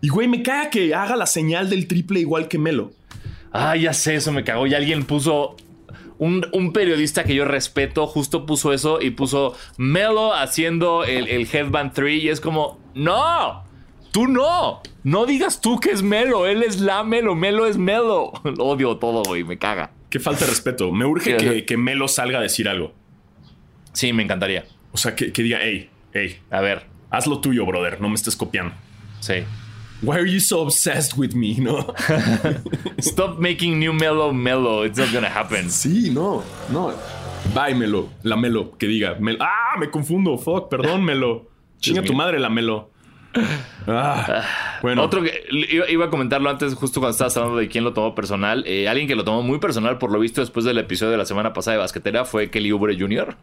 [0.00, 2.92] Y güey, me caga que haga la señal del triple igual que Melo.
[3.52, 4.66] Ah, ya sé, eso me cagó.
[4.66, 5.56] Y alguien puso.
[6.18, 11.48] Un, un periodista que yo respeto justo puso eso y puso Melo haciendo el, el
[11.52, 13.64] Headband 3 y es como, no,
[14.12, 18.30] tú no, no digas tú que es Melo, él es la Melo, Melo es Melo.
[18.44, 19.90] Lo odio todo, güey, me caga.
[20.12, 20.92] Qué falta de respeto.
[20.92, 22.92] Me urge que, Melo salga a decir algo.
[23.94, 24.66] Sí, me encantaría.
[24.92, 27.98] O sea, que, que diga, hey, hey, A ver, haz lo tuyo, brother.
[27.98, 28.74] No me estés copiando.
[29.20, 29.44] sí.
[30.02, 31.54] Why are you so obsessed with me?
[31.60, 31.94] No.
[33.00, 35.70] Stop making new Melo Melo, it's not gonna happen.
[35.70, 36.92] Sí, no, no.
[37.54, 38.10] Bye, Melo.
[38.22, 38.76] La Melo.
[38.76, 39.14] Que diga.
[39.18, 40.36] Mel- ah, me confundo.
[40.36, 41.48] Fuck, perdón, Melo.
[41.80, 42.90] Chinga tu madre, la Melo.
[43.86, 45.02] Ah, bueno.
[45.02, 45.44] Otro que
[45.90, 48.64] iba, a comentarlo antes, justo cuando estabas hablando de quién lo tomó personal.
[48.66, 51.24] eh, alguien que lo tomó muy personal, por lo visto, después del episodio de la
[51.24, 53.36] semana pasada de Basquetera, fue Kelly Oubre Jr.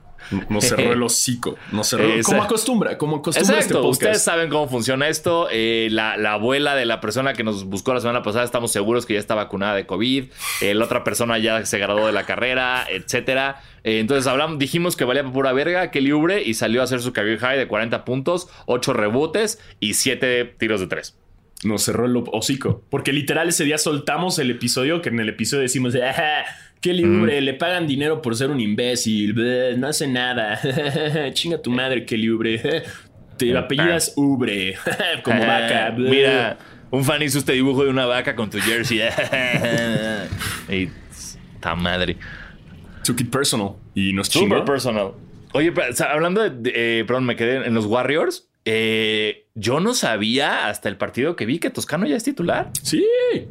[0.50, 1.58] Nos cerró el hocico.
[1.72, 2.04] Nos cerró.
[2.04, 4.02] Eh, como acostumbra, como acostumbra este Exacto, podcast.
[4.04, 5.48] ustedes saben cómo funciona esto.
[5.52, 9.06] eh, la, la abuela de la persona que nos buscó la semana pasada, estamos seguros
[9.06, 10.26] que ya está vacunada de COVID.
[10.62, 13.62] eh, la otra persona ya se graduó de la carrera, etcétera.
[13.84, 17.40] Entonces hablamos, dijimos que valía pura verga Kelly Oubre y salió a hacer su career
[17.40, 21.18] high de 40 puntos, 8 rebotes y 7 tiros de 3.
[21.64, 22.84] Nos cerró el hocico.
[22.90, 26.46] Porque literal ese día soltamos el episodio que en el episodio decimos, ajá,
[26.80, 30.60] qué libre, le pagan dinero por ser un imbécil, bleh, no hace nada,
[31.34, 32.84] chinga tu madre, qué libre,
[33.38, 34.76] te apellidas Ubre,
[35.24, 35.90] como vaca.
[35.92, 36.10] bleh.
[36.10, 36.58] Mira,
[36.92, 39.02] un fan hizo este dibujo de una vaca con tu jersey.
[40.70, 40.90] y
[41.60, 42.18] ta madre.
[43.04, 44.66] Took it personal y nos Super chingó.
[44.66, 45.12] personal.
[45.54, 45.74] Oye,
[46.10, 48.49] hablando de, de- eh, perdón, me quedé en los Warriors.
[48.72, 52.70] Eh, yo no sabía hasta el partido que vi que Toscano ya es titular.
[52.84, 53.04] Sí,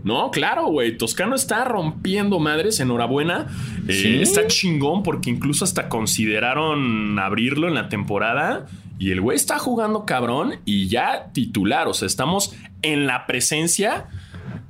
[0.05, 0.97] no, claro, güey.
[0.97, 3.49] Toscano está rompiendo madres, enhorabuena.
[3.89, 4.23] Eh, Sí.
[4.23, 8.67] está chingón porque incluso hasta consideraron abrirlo en la temporada.
[9.01, 11.89] Y el güey está jugando cabrón y ya titular.
[11.89, 14.07] O sea, estamos en la presencia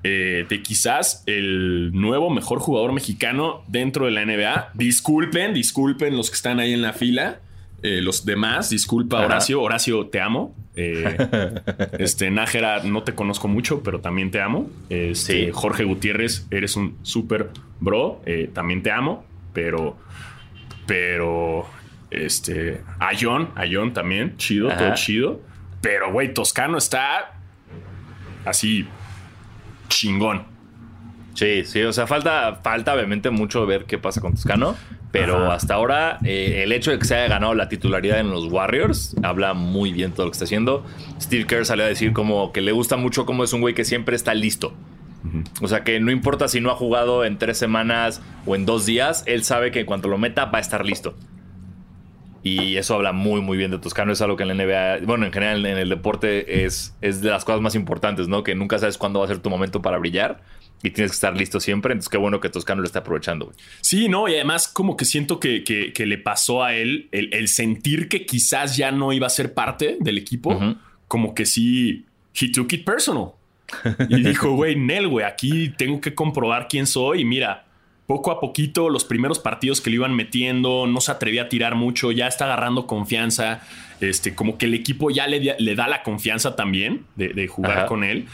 [0.05, 4.71] eh, de quizás el nuevo mejor jugador mexicano dentro de la NBA.
[4.75, 7.41] Disculpen, disculpen los que están ahí en la fila.
[7.83, 9.27] Eh, los demás, disculpa Ajá.
[9.27, 10.55] Horacio, Horacio, te amo.
[10.75, 11.17] Eh,
[11.99, 14.69] este, Nájera, no te conozco mucho, pero también te amo.
[14.88, 15.51] Este, Sí.
[15.53, 19.97] Jorge Gutiérrez, eres un super bro, eh, también te amo, pero,
[20.87, 21.67] pero,
[22.11, 24.79] este, Ayón, Ayón también, chido, Ajá.
[24.79, 25.41] todo chido.
[25.81, 27.38] Pero, güey, Toscano está
[28.45, 28.87] así
[29.88, 30.43] chingón.
[31.35, 34.75] Sí, sí, o sea, falta, falta obviamente mucho ver qué pasa con Toscano.
[35.11, 35.55] Pero Ajá.
[35.55, 39.16] hasta ahora, eh, el hecho de que se haya ganado la titularidad en los Warriors
[39.23, 40.85] habla muy bien todo lo que está haciendo.
[41.21, 43.85] Steve Kerr salió a decir como que le gusta mucho cómo es un güey que
[43.85, 44.75] siempre está listo.
[45.61, 48.87] O sea, que no importa si no ha jugado en tres semanas o en dos
[48.87, 51.14] días, él sabe que en cuanto lo meta va a estar listo.
[52.49, 54.13] Y eso habla muy, muy bien de Toscano.
[54.13, 57.31] Es algo que en la NBA, bueno, en general en el deporte es, es de
[57.31, 58.43] las cosas más importantes, ¿no?
[58.43, 60.41] Que nunca sabes cuándo va a ser tu momento para brillar
[60.83, 61.93] y tienes que estar listo siempre.
[61.93, 63.57] Entonces, qué bueno que Toscano lo esté aprovechando, güey.
[63.81, 67.33] Sí, no, y además como que siento que, que- que le pasó a él el,
[67.35, 70.77] el sentir que quizás ya no iba a ser parte del equipo, Ujú.
[71.09, 72.07] como que sí,
[72.41, 73.31] he took it personal.
[74.09, 77.67] Y dijo, güey, Nel, güey, aquí tengo que comprobar quién soy y mira,
[78.09, 81.75] poco a poquito los primeros partidos que le iban metiendo, no se atrevía a tirar
[81.75, 83.61] mucho, ya está agarrando confianza,
[84.01, 87.81] este, como que el equipo ya le, le da la confianza también de, de jugar
[87.81, 87.87] Ajá.
[87.87, 88.27] con él.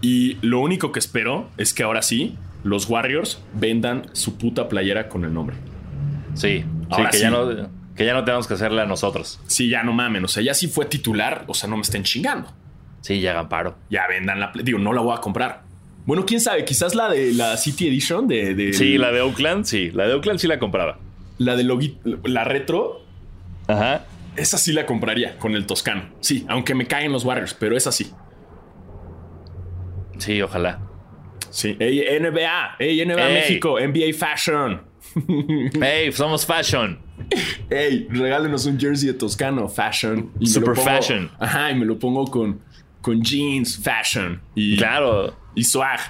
[0.00, 5.08] Y lo único que espero es que ahora sí, los Warriors vendan su puta playera
[5.08, 5.54] con el nombre.
[6.34, 7.22] Sí, que, sí.
[7.22, 7.46] Ya no,
[7.94, 9.40] que ya no tenemos que hacerle a nosotros.
[9.46, 12.02] Sí, ya no mamen, o sea, ya sí fue titular, o sea, no me estén
[12.02, 12.52] chingando.
[13.02, 13.76] Sí, ya hagan paro.
[13.88, 15.61] Ya vendan la, digo, no la voy a comprar.
[16.04, 19.64] Bueno, quién sabe, quizás la de la City Edition de, de- Sí, la de Oakland,
[19.64, 19.90] sí.
[19.92, 20.98] La de Oakland sí la compraba.
[21.38, 23.02] la de Logi- la retro,
[23.68, 24.04] Ajá.
[24.36, 26.04] esa sí la compraría con el Toscano.
[26.20, 28.10] Sí, aunque me caen los Warriors, pero esa sí.
[30.18, 30.80] Sí, ojalá.
[31.50, 33.34] Sí, Ey, NBA, Ey, NBA Ey.
[33.34, 34.82] México, NBA Fashion.
[35.80, 36.98] Hey, somos fashion.
[37.68, 40.30] Ey, regálenos un jersey de Toscano, Fashion.
[40.40, 41.30] Y Super fashion.
[41.38, 42.60] Ajá, y me lo pongo con,
[43.02, 44.40] con jeans, Fashion.
[44.54, 45.36] Y, Claro.
[45.54, 46.00] y swag.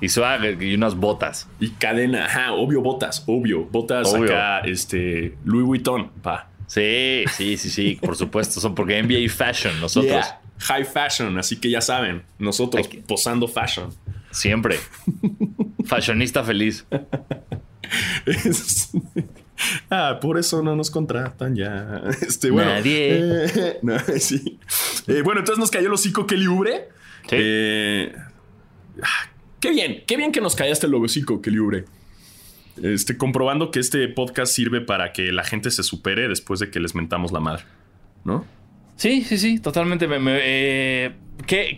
[0.00, 1.48] Y swag y unas botas.
[1.60, 3.64] Y cadena, ajá, obvio, botas, obvio.
[3.64, 4.26] Botas Obvio.
[4.32, 6.48] acá, este, Louis Vuitton, pa.
[6.68, 8.60] Sí, sí, sí, sí, por supuesto.
[8.60, 10.10] Son porque NBA Fashion, nosotros.
[10.12, 13.90] Yeah, High fashion, así que ya saben, nosotros posando fashion.
[14.32, 14.76] Siempre.
[15.84, 16.84] Fashionista feliz.
[19.90, 22.02] ah, por eso no nos contratan ya.
[22.22, 22.70] Este, bueno.
[22.70, 23.18] Nadie.
[23.20, 24.58] eh, no, sí.
[25.06, 26.88] Eh, bueno, entonces nos cayó el hocico Kelly Ubre.
[27.28, 27.36] Sí.
[27.38, 28.12] Eh,
[29.02, 31.84] ah, qué bien, qué bien que nos callaste el hocico, Kelly Ubre.
[32.82, 36.80] este, comprobando que este podcast sirve para que la gente se supere después de que
[36.80, 37.64] les mentamos la madre,
[38.24, 38.46] ¿no?
[38.96, 40.08] Sí, sí, sí, totalmente.
[40.10, 41.12] Eh,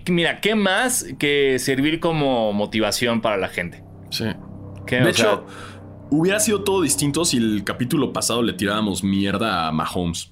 [0.08, 3.82] mira, ¿qué más que servir como motivación para la gente?
[4.10, 4.24] Sí.
[4.88, 5.46] de hecho,
[6.10, 10.30] hubiera sido todo distinto si el capítulo pasado le tirábamos mierda a Mahomes.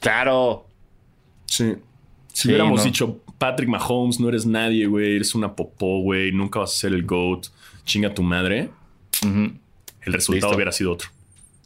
[0.00, 0.66] Claro.
[1.46, 1.74] Sí.
[2.32, 6.74] Si hubiéramos dicho, Patrick Mahomes, no eres nadie, güey, eres una popó, güey, nunca vas
[6.74, 7.46] a ser el GOAT,
[7.84, 8.70] chinga tu madre,
[9.22, 11.08] el resultado hubiera sido otro.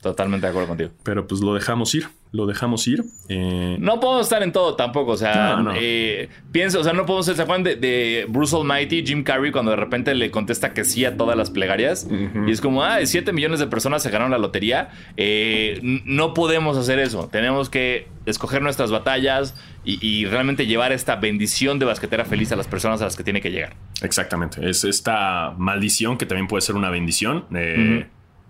[0.01, 0.91] Totalmente de acuerdo contigo.
[1.03, 3.05] Pero pues lo dejamos ir lo dejamos ir.
[3.29, 7.27] Eh, no podemos estar en todo tampoco, o sea, eh, pienso, o sea, no podemos
[7.27, 11.05] ser, ¿se acuerdan de, Bruce Almighty, Jim Carrey, cuando de repente le contesta que sí
[11.05, 12.09] a todas las plegarias?
[12.49, 14.89] Y es como, ah, 7 millones de personas se ganaron la lotería.
[15.17, 21.79] Eh, no podemos hacer eso, tenemos que escoger nuestras batallas y, realmente llevar esta bendición
[21.79, 23.77] de basquetera feliz a las personas a las que tiene que llegar.
[24.03, 27.45] Exactamente, es esta maldición que también puede ser una bendición,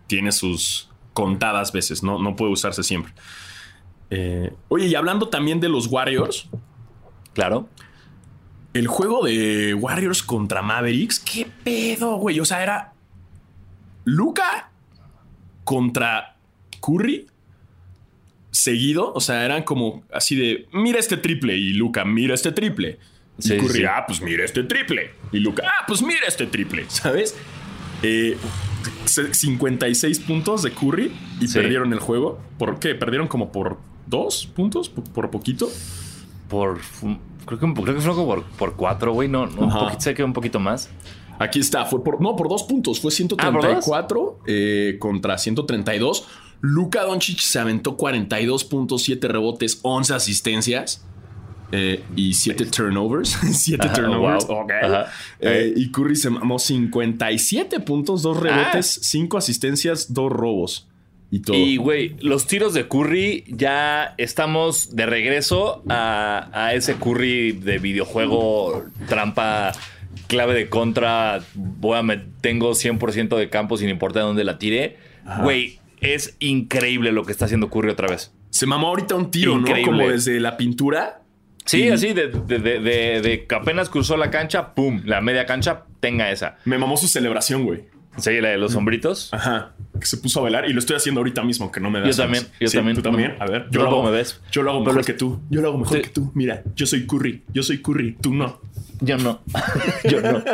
[0.06, 3.12] tiene sus contadas veces, no, no puede usarse siempre.
[4.10, 6.48] Eh, oye, y hablando también de los Warriors.
[7.32, 7.68] Claro.
[8.72, 12.40] El juego de Warriors contra Mavericks, ¿qué pedo, güey?
[12.40, 12.92] O sea, era
[14.04, 14.70] Luca
[15.64, 16.36] contra
[16.80, 17.26] Curry
[18.50, 19.12] seguido.
[19.14, 21.56] O sea, eran como así de, mira este triple.
[21.56, 22.98] Y Luca, mira este triple.
[23.38, 25.10] Y Curry, ah, pues mira este triple.
[25.32, 26.84] Y Luca, ah, pues mira este triple.
[26.88, 27.36] ¿Sabes?
[28.00, 32.40] 56 eh, puntos de Curry y perdieron el juego.
[32.58, 32.94] ¿Por qué?
[32.94, 35.68] Perdieron como por dos puntos por, poquito.
[36.48, 36.80] Por.
[37.46, 39.28] Creo que, creo que fue por, por cuatro, güey.
[39.28, 40.90] No, no un poquito, sé que un poquito más.
[41.38, 42.20] Aquí está, fue por.
[42.20, 43.00] No, por dos puntos.
[43.00, 46.26] Fue 134 ah, eh, contra 132.
[46.60, 51.04] Luka Doncic se aventó 42.7 rebotes, 11 asistencias.
[51.72, 53.30] Eh, y 7 turnovers.
[53.52, 54.46] 7 turnovers.
[55.40, 59.38] Eh, y Curry se mamó 57 puntos, 2 rebotes, 5 ah.
[59.38, 60.88] asistencias, 2 robos.
[61.52, 68.84] Y güey, los tiros de Curry ya estamos de regreso a, ese Curry de videojuego
[69.08, 69.72] trampa
[70.26, 71.40] clave de contra.
[71.54, 74.96] Voy a tengo 100% de campo sin importar de dónde la tire.
[75.42, 78.32] Güey, es increíble lo que está haciendo Curry otra vez.
[78.50, 79.66] Se mamó ahorita un tiro, ¿no?
[79.84, 81.20] Como desde la pintura.
[81.64, 86.58] Sí, así, de, de, que apenas cruzó la cancha, pum, la media cancha, tenga esa.
[86.66, 87.84] Me mamó su celebración, güey.
[88.18, 89.28] Sí, la de los sombritos.
[89.32, 89.72] Ajá.
[89.98, 92.16] Que se puso a bailar y lo estoy haciendo ahorita mismo, que no me das.
[92.16, 92.96] Yo también, yo también.
[92.96, 93.36] Tú también.
[93.38, 94.02] A ver, yo lo hago.
[94.04, 94.40] Me ves.
[94.50, 95.40] Yo lo hago mejor que tú.
[95.50, 96.30] Yo lo hago mejor que tú.
[96.34, 97.42] Mira, yo soy Curry.
[97.52, 98.16] Yo soy Curry.
[98.20, 98.60] Tú no.
[99.00, 99.40] Yo no.
[100.04, 100.42] yo no.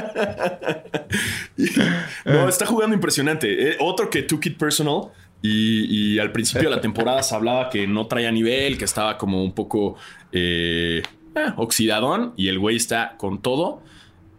[2.25, 3.71] no, está jugando impresionante.
[3.71, 5.11] Eh, otro que Took It Personal.
[5.43, 9.43] Y, al principio de la temporada se hablaba que no traía nivel, que estaba como
[9.43, 9.97] un poco
[10.33, 11.03] eh,
[11.35, 12.35] eh, oxidadón.
[12.37, 13.83] Y el güey está con todo.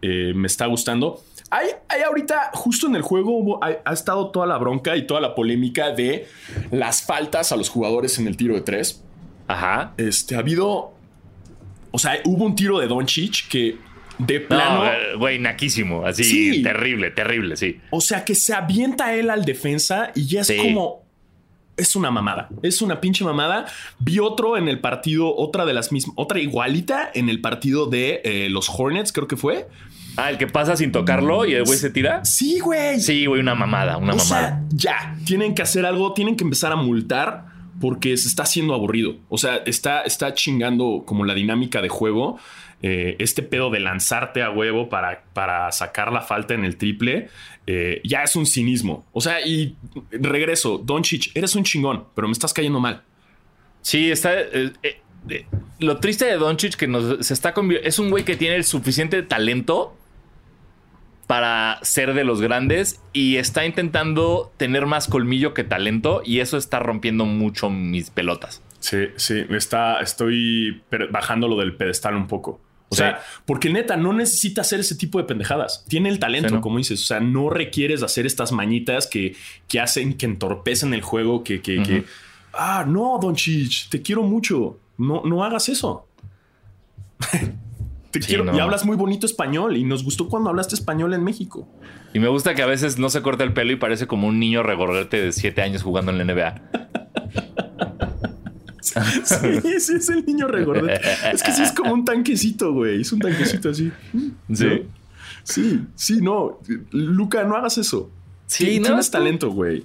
[0.02, 1.22] Me está gustando.
[1.50, 1.68] Hay,
[2.06, 6.26] ahorita, justo en el juego, ha, estado toda la bronca y toda la polémica de
[6.70, 9.04] las faltas a los jugadores en el tiro de tres.
[9.48, 9.92] Ajá.
[9.98, 10.94] Este, ha habido.
[11.90, 13.76] O sea, hubo un tiro de Doncic que
[14.18, 14.86] de plano.
[14.86, 16.06] Eh, güey, naquísimo.
[16.06, 17.80] Así, terrible, terrible, sí.
[17.90, 21.01] O sea, que se avienta él al defensa y ya es como.
[21.82, 22.48] Es una mamada.
[22.62, 23.66] Es una pinche mamada.
[23.98, 28.20] Vi otro en el partido, otra de las mismas, otra igualita en el partido de
[28.24, 29.68] eh, los Hornets, creo que fue
[30.16, 32.24] Ah, el que pasa sin tocarlo y el güey se tira.
[32.24, 33.00] Sí, güey.
[33.00, 34.62] Sí, güey, una mamada, una mamada.
[34.70, 37.46] ya, tienen que hacer algo, tienen que empezar a multar
[37.80, 39.16] porque se está haciendo aburrido.
[39.28, 42.38] O sea, está, está chingando como la dinámica de juego.
[42.84, 47.28] Eh, este pedo de lanzarte a huevo para, para sacar la falta en el triple,
[47.66, 49.06] eh, ya es un cinismo.
[49.12, 49.76] O sea, y
[50.10, 53.02] regreso, Doncic, eres un chingón, pero me estás cayendo mal.
[53.82, 54.32] Sí, está.
[54.40, 54.72] Eh,
[55.78, 59.22] lo triste de Doncic que nos, se está es un güey que tiene el suficiente
[59.22, 59.96] talento
[61.26, 66.56] para ser de los grandes y está intentando tener más colmillo que talento y eso
[66.56, 68.62] está rompiendo mucho mis pelotas.
[68.80, 72.60] Sí, sí, está, estoy bajándolo del pedestal un poco.
[72.92, 75.84] O sea, porque neta, no necesita hacer ese tipo de pendejadas.
[75.88, 77.02] Tiene el talento, como dices.
[77.02, 79.34] O sea, no requieres hacer estas mañitas que,
[79.66, 82.04] que hacen, que entorpecen el juego, que, que, que
[82.52, 84.78] ah, no, Don Chich, te quiero mucho.
[84.98, 86.06] No, no hagas eso.
[88.12, 91.66] Te quiero, y hablas muy bonito español y nos gustó cuando hablaste español en México.
[92.12, 94.38] Y me gusta que a veces no se corta el pelo y parece como un
[94.38, 97.71] niño regordete de 7 años jugando en la NBA.
[99.24, 101.00] sí, sí, es el niño regordete.
[101.32, 103.00] Es que sí es como un tanquecito, güey.
[103.00, 103.92] Es un tanquecito así.
[104.52, 104.86] Sí.
[105.44, 106.60] Sí, sí, no.
[106.92, 108.10] Luca, no hagas eso.
[108.46, 108.86] Sí, no.
[108.86, 109.84] Tienes talento, güey.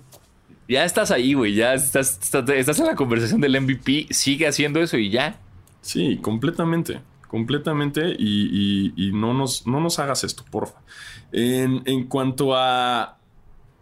[0.68, 1.55] Ya estás ahí, güey.
[1.55, 4.08] Ya estás, estás en la conversación del MVP.
[4.12, 5.39] Sigue haciendo eso y ya.
[5.82, 10.80] Sí, completamente completamente y, no, nos, no nos hagas esto, porfa.
[11.32, 13.18] En, en cuanto a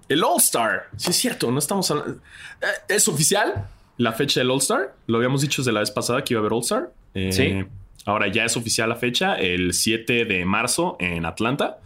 [0.10, 0.90] el All-Star.
[0.98, 2.22] Sí, es cierto, no estamos hablando.
[2.62, 3.68] Eh, ¿Es oficial
[3.98, 4.94] la fecha del All-Star?
[5.08, 6.92] Lo habíamos dicho desde la vez pasada que iba a haber All-Star.
[7.14, 7.64] Eh, Sí.
[8.08, 11.80] Ahora ya es oficial la fecha, el 7 de marzo en Atlanta.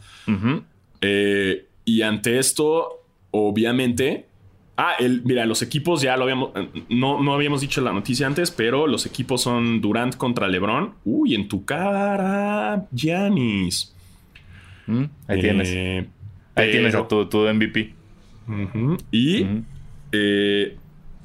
[1.01, 4.26] Eh, y ante esto, obviamente.
[4.76, 6.51] Ah, el, mira, los equipos ya lo habíamos.
[6.89, 10.93] No, no habíamos dicho la noticia antes, pero los equipos son Durant contra LeBron.
[11.05, 13.93] Uy, en tu cara, Giannis.
[14.88, 15.70] Mm, Ahí tienes.
[15.70, 16.07] Eh,
[16.55, 17.93] Ahí tienes a tu, tu MVP.
[19.12, 19.45] Y
[20.12, 20.78] eh,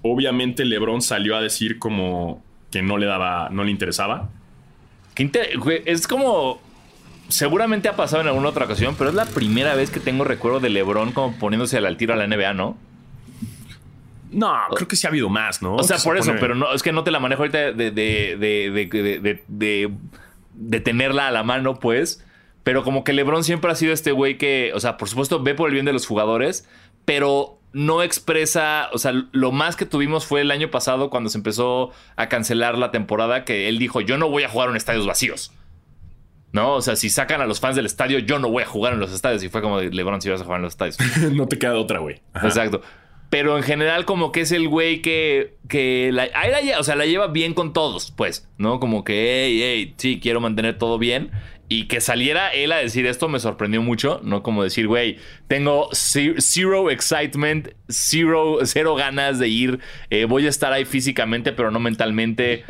[0.05, 2.41] obviamente LeBron salió a decir como
[2.71, 4.29] que no le daba, no le interesaba.
[5.87, 6.61] Es como.
[7.29, 10.61] Seguramente ha pasado en alguna otra ocasión, pero es la primera vez que tengo recuerdo
[10.61, 12.77] de LeBron como poniéndose al tiro a la NBA, ¿no?
[14.31, 15.77] No, creo que sí ha habido más, ¿no?
[15.77, 17.73] O sea, se por eso, pone- pero no, es que no te la manejo ahorita
[17.73, 17.91] de-
[19.49, 19.93] de-
[20.55, 22.25] de tenerla a la mano, pues.
[22.63, 25.55] Pero como que LeBron siempre ha sido este güey que, o sea, por supuesto ve
[25.55, 26.69] por el bien de los jugadores,
[27.05, 31.37] pero no expresa, o sea, lo más que tuvimos fue el año pasado cuando se
[31.37, 35.07] empezó a cancelar la temporada, que él dijo, yo no voy a jugar en estadios
[35.07, 35.53] vacíos.
[36.53, 36.75] ¿No?
[36.75, 39.01] O sea, si sacan a los fans del estadio, yo no voy a jugar en
[39.01, 39.43] los estadios.
[39.43, 40.97] Y fue como, de, LeBron, si vas a jugar en los estadios.
[41.33, 42.23] no te queda otra, güey.
[42.45, 42.81] Exacto.
[43.29, 46.95] Pero en general, como que es el güey que, que la, ahí la o sea,
[46.95, 48.79] la lleva bien con todos, pues, ¿no?
[48.79, 51.33] Como que, hey, hey, sí, quiero mantener todo bien.
[51.69, 54.43] Y que saliera él a decir esto me sorprendió mucho, ¿no?
[54.43, 55.17] Como decir, güey,
[55.49, 61.53] tengo ze- zero excitement, zero, cero ganas de ir, eh, voy a estar ahí físicamente,
[61.53, 62.65] pero no mentalmente.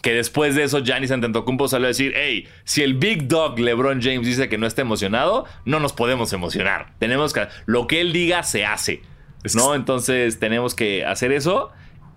[0.00, 4.00] Que después de eso, Giannis Antetokounmpo salió a decir, hey, si el Big Dog LeBron
[4.02, 6.94] James dice que no está emocionado, no nos podemos emocionar.
[6.98, 9.02] Tenemos que, lo que él diga se hace,
[9.54, 9.76] ¿no?
[9.76, 11.70] Entonces tenemos que hacer eso.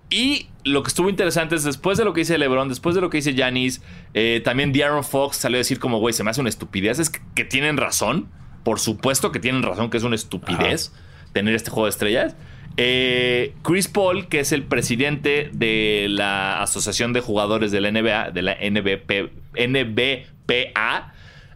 [0.10, 3.10] Y lo que estuvo interesante es después de lo que dice LeBron, después de lo
[3.10, 3.82] que dice Giannis,
[4.14, 7.00] eh, también De'Aaron Fox salió a decir como, güey, se me hace una estupidez.
[7.00, 8.30] Es que, que tienen razón.
[8.64, 10.92] Por supuesto que tienen razón que es una estupidez
[11.34, 12.36] tener este juego de estrellas.
[12.78, 18.32] Eh, Chris Paul, que es el presidente de la Asociación de Jugadores de la NBA,
[18.32, 21.14] de la NBP, NBPA,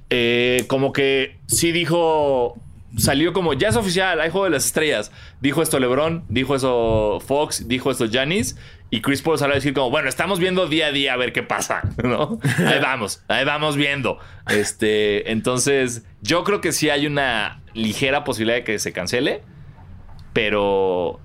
[0.09, 2.57] eh, como que sí dijo,
[2.97, 5.11] salió como, ya es oficial, hay juego de las estrellas.
[5.41, 8.57] Dijo esto LeBron, dijo eso Fox, dijo esto Giannis.
[8.91, 11.31] Y Chris Paul salió a decir como, bueno, estamos viendo día a día a ver
[11.31, 12.39] qué pasa, ¿no?
[12.57, 14.17] Ahí vamos, ahí vamos viendo.
[14.47, 19.43] Este, entonces, yo creo que sí hay una ligera posibilidad de que se cancele.
[20.33, 21.19] Pero,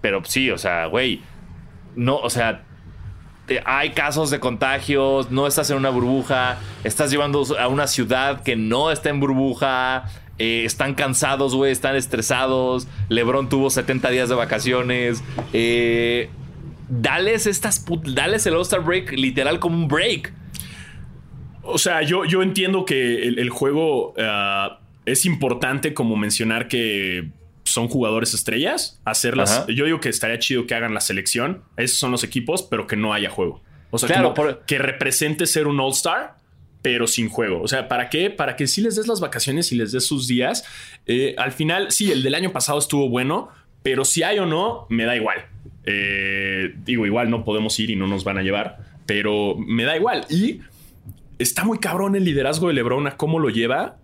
[0.00, 1.22] pero sí, o sea, güey,
[1.94, 2.64] no, o sea,
[3.64, 8.56] hay casos de contagios, no estás en una burbuja, estás llevando a una ciudad que
[8.56, 10.04] no está en burbuja,
[10.38, 15.22] eh, están cansados, güey, están estresados, Lebron tuvo 70 días de vacaciones,
[15.52, 16.28] eh,
[16.88, 20.32] dales estas, put- dales el All-Star Break literal como un break.
[21.62, 27.30] O sea, yo, yo entiendo que el, el juego ah, es importante como mencionar que
[27.64, 29.50] son jugadores estrellas, hacerlas.
[29.50, 29.66] Ajá.
[29.68, 31.62] Yo digo que estaría chido que hagan la selección.
[31.76, 33.60] Esos son los equipos, pero que no haya juego.
[33.90, 36.36] O sea, Claro, como por- que represente ser un All-Star,
[36.86, 37.62] pero sin juego.
[37.62, 38.30] O sea, ¿para qué?
[38.30, 40.64] Para que sí les des las vacaciones y les des sus días.
[41.04, 43.48] Eh, al final, sí, el del año pasado estuvo bueno,
[43.82, 45.46] pero si hay o no, me da igual.
[45.84, 49.96] Eh, digo, igual no podemos ir y no nos van a llevar, pero me da
[49.96, 50.26] igual.
[50.30, 50.60] Y
[51.40, 53.96] está muy cabrón el liderazgo de LeBron a cómo lo lleva.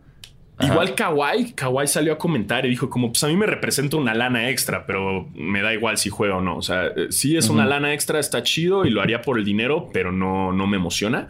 [0.57, 0.73] Ajá.
[0.73, 4.13] Igual Kawhi, Kawhi salió a comentar y dijo como, pues a mí me representa una
[4.13, 6.57] lana extra, pero me da igual si juega o no.
[6.57, 9.45] O sea, eh, sí es una lana extra, está chido y lo haría por el
[9.45, 11.29] dinero, pero no, no me emociona.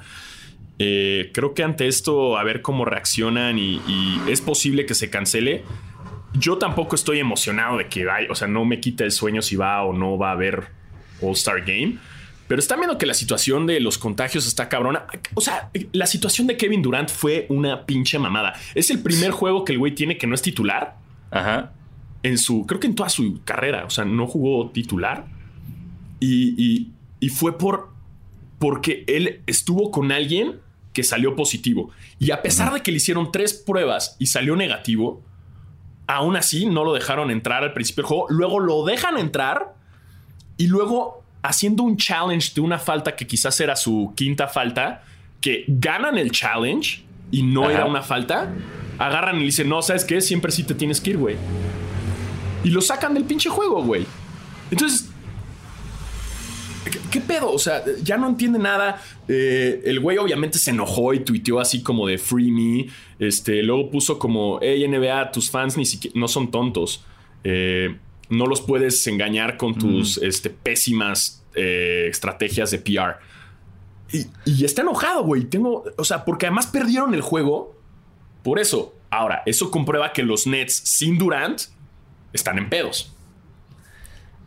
[0.78, 5.10] Eh, creo que ante esto, a ver cómo reaccionan y, y es posible que se
[5.10, 5.62] cancele.
[6.34, 9.54] Yo tampoco estoy emocionado de que vaya, o sea, no me quita el sueño si
[9.56, 10.68] va o no va a haber
[11.20, 11.98] All-Star Game.
[12.48, 15.04] Pero están viendo que la situación de los contagios está cabrona.
[15.34, 18.54] O sea, la situación de Kevin Durant fue una pinche mamada.
[18.74, 20.96] Es el primer juego que el güey tiene que no es titular
[21.30, 21.72] Ajá.
[22.22, 23.84] en su, creo que en toda su carrera.
[23.86, 25.26] O sea, no jugó titular.
[26.20, 27.90] Y, y- y fue por,
[28.62, 30.60] porque él estuvo con alguien
[30.92, 31.90] que salió positivo.
[32.20, 35.20] Y a pesar de que le hicieron tres pruebas y salió negativo,
[36.06, 38.26] aún así no lo dejaron entrar al principio del juego.
[38.28, 39.74] Luego lo dejan entrar
[40.58, 45.02] y luego haciendo un challenge de una falta que quizás era su quinta falta,
[45.40, 47.02] que ganan el challenge
[47.32, 47.72] y no Ajá.
[47.72, 48.54] era una falta,
[48.96, 50.20] agarran y le dicen, no, ¿sabes qué?
[50.20, 51.36] Siempre sí te tienes que ir, güey.
[52.62, 54.06] Y lo sacan del pinche juego, güey.
[54.70, 55.11] Entonces,
[56.84, 57.50] ¿qué, qué pedo?
[57.52, 59.02] O sea, ya no entiende nada.
[59.28, 62.88] Eh, el güey obviamente se enojó y tuiteó así como de free me.
[63.18, 67.04] Este, luego puso como, hey NBA, tus fans ni siquiera, no son tontos.
[67.44, 67.96] Eh,
[68.28, 73.18] no los puedes engañar con tus este, pésimas eh, estrategias de PR.
[74.12, 75.44] Y, y está enojado, güey.
[75.44, 77.76] Tengo, o sea, porque además perdieron el juego.
[78.42, 78.94] Por eso.
[79.10, 81.60] Ahora, eso comprueba que los Nets sin Durant
[82.32, 83.14] están en pedos.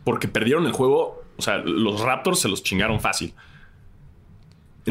[0.02, 1.22] Porque perdieron el juego.
[1.36, 3.34] O sea, los Raptors se los chingaron fácil.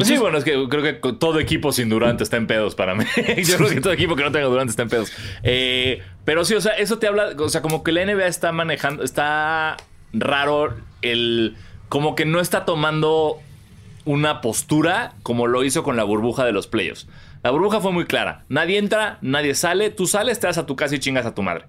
[0.02, 3.04] Sí, bueno, es que creo que todo equipo sin Durant está en pedos para mí.
[3.44, 5.10] Yo creo que todo equipo que no tenga Durant está en pedos.
[5.42, 8.52] Eh, pero sí, o sea, eso te habla, o sea, como que la NBA está
[8.52, 9.78] manejando, está
[10.12, 11.56] raro el,
[11.88, 13.38] como que no está tomando
[14.04, 17.08] una postura como lo hizo con la burbuja de los playoffs.
[17.42, 18.44] La burbuja fue muy clara.
[18.48, 21.42] Nadie entra, nadie sale, tú sales, te vas a tu casa y chingas a tu
[21.42, 21.66] madre.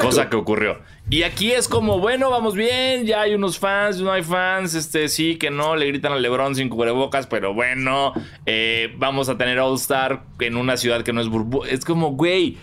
[0.00, 0.78] Cosa que ocurrió.
[1.10, 5.08] Y aquí es como, bueno, vamos bien, ya hay unos fans, no hay fans, este
[5.08, 8.12] sí, que no, le gritan a LeBron sin cubrebocas, pero bueno,
[8.46, 11.64] eh, vamos a tener All Star en una ciudad que no es burbu.
[11.64, 12.58] Es como, güey,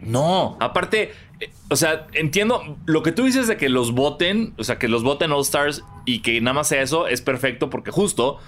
[0.00, 4.64] no, aparte, eh, o sea, entiendo lo que tú dices de que los voten, o
[4.64, 7.90] sea, que los voten All Stars y que nada más sea eso, es perfecto porque
[7.90, 8.38] justo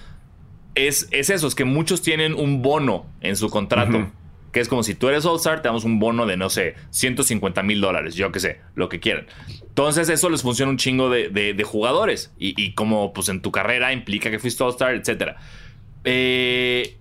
[0.75, 4.11] es, es eso, es que muchos tienen un bono en su contrato
[4.53, 7.63] que es como si tú eres All-Star, te damos un bono de, no sé, 150
[7.63, 9.27] mil dólares, yo qué sé, lo que quieran.
[9.63, 14.31] Entonces eso les funciona un chingo de, jugadores y, como pues en tu carrera implica
[14.31, 15.37] que fuiste All-Star, etc.
[16.05, 16.97] Eh,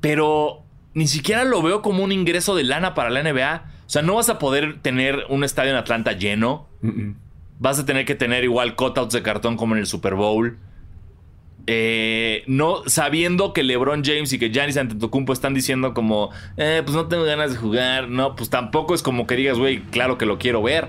[0.00, 0.64] pero
[0.94, 3.64] ni siquiera lo veo como un ingreso de lana para la NBA.
[3.86, 6.68] O sea, no vas a poder tener un estadio en Atlanta lleno.
[7.58, 10.58] Vas a tener que tener igual cutouts de cartón como en el Super Bowl.
[11.66, 16.94] Eh, no sabiendo que LeBron James y que Giannis Antetokounmpo están diciendo como, eh, pues
[16.94, 20.26] no tengo ganas de jugar, no, pues tampoco es como que digas, güey, claro que
[20.26, 20.88] lo quiero ver.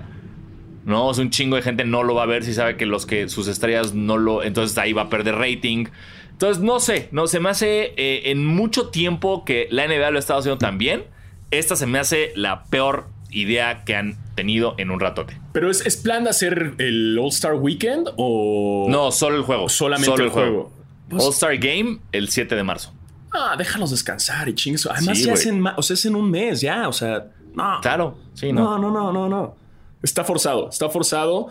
[0.84, 3.08] No, es un chingo de gente no lo va a ver si sabe que los
[3.08, 5.86] que sus estrellas no lo, entonces ahí va a perder rating.
[6.30, 10.18] Entonces no sé, no se me hace eh, en mucho tiempo que la NBA lo
[10.18, 11.06] ha estado haciendo tan bien.
[11.50, 15.40] Esta se me hace la peor idea que han tenido en un ratote.
[15.54, 18.88] ¿Pero es, plan de hacer el All-Star Weekend o.?
[18.90, 19.70] No, solo el juego.
[19.70, 20.72] Solamente el, juego.
[21.10, 22.94] Pues All-Star Game el 7 de marzo.
[23.32, 24.86] Ah, déjalos descansar y chingues.
[24.86, 27.80] Además, ya hacen, o sea, es en un mes ya, o sea, no.
[27.82, 28.78] Claro, sí, no.
[28.78, 29.56] No, no, no, no, no.
[30.02, 31.50] Está forzado, está forzado.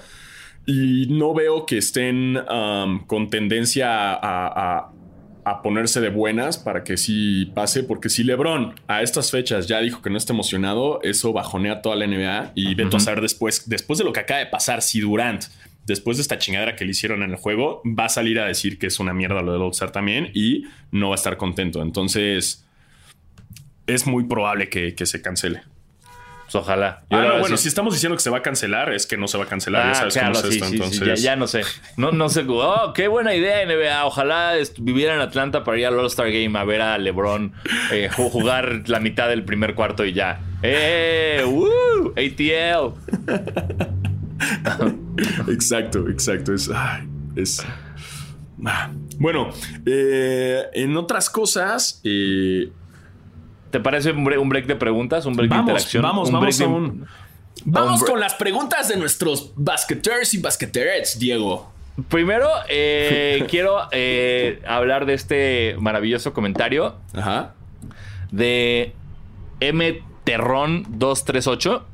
[0.67, 2.39] Y no veo que estén
[3.07, 4.93] con tendencia a, a
[5.63, 10.01] ponerse de buenas para que sí pase, porque si LeBron a estas fechas ya dijo
[10.03, 13.99] que no está emocionado, eso bajonea toda la NBA y uh a saber después, después
[13.99, 15.45] de lo que acaba de pasar, si Durant,
[15.87, 18.79] después de esta chingadera que le hicieron en el juego, va a salir a decir
[18.79, 21.83] que es una mierda lo de all también y no va a estar contento.
[21.83, 22.65] Entonces,
[23.87, 25.63] es muy probable que se cancele.
[26.55, 27.03] Pues, ojalá.
[27.11, 29.45] Ah, bueno, si estamos diciendo que se va a cancelar, es que no se va
[29.45, 29.89] a cancelar.
[29.89, 31.21] ya sabes cómo es esto, entonces.
[31.23, 31.63] ya, no sé.
[31.97, 32.45] No, no sé.
[32.49, 34.07] Oh, qué buena idea, NBA.
[34.07, 37.53] Ojalá viviera en Atlanta para ir al All-Star Game a ver a LeBron
[37.91, 40.41] eh, jugar la mitad del primer cuarto y ya.
[40.63, 41.43] ¡Eh!
[41.45, 42.13] ¡Woo!
[42.13, 42.95] ATL.
[45.51, 46.55] exacto, exacto.
[46.55, 46.71] Es.
[47.35, 47.67] es
[48.65, 48.91] ah.
[49.19, 49.51] Bueno,
[49.87, 52.01] eh, en otras cosas.
[52.05, 52.71] Eh,
[53.75, 55.27] ¿Te parece un break, de preguntas?
[55.27, 56.01] ¿Un break de interacción?
[56.01, 56.63] Vamos, vamos
[57.65, 61.73] Vamos con las preguntas de nuestros basqueters y basqueterets, Diego.
[62.09, 67.55] Primero, eh, quiero eh, hablar de este maravilloso comentario Ajá.
[68.31, 68.95] de
[69.59, 70.03] M.
[70.23, 71.85] Terrón 238,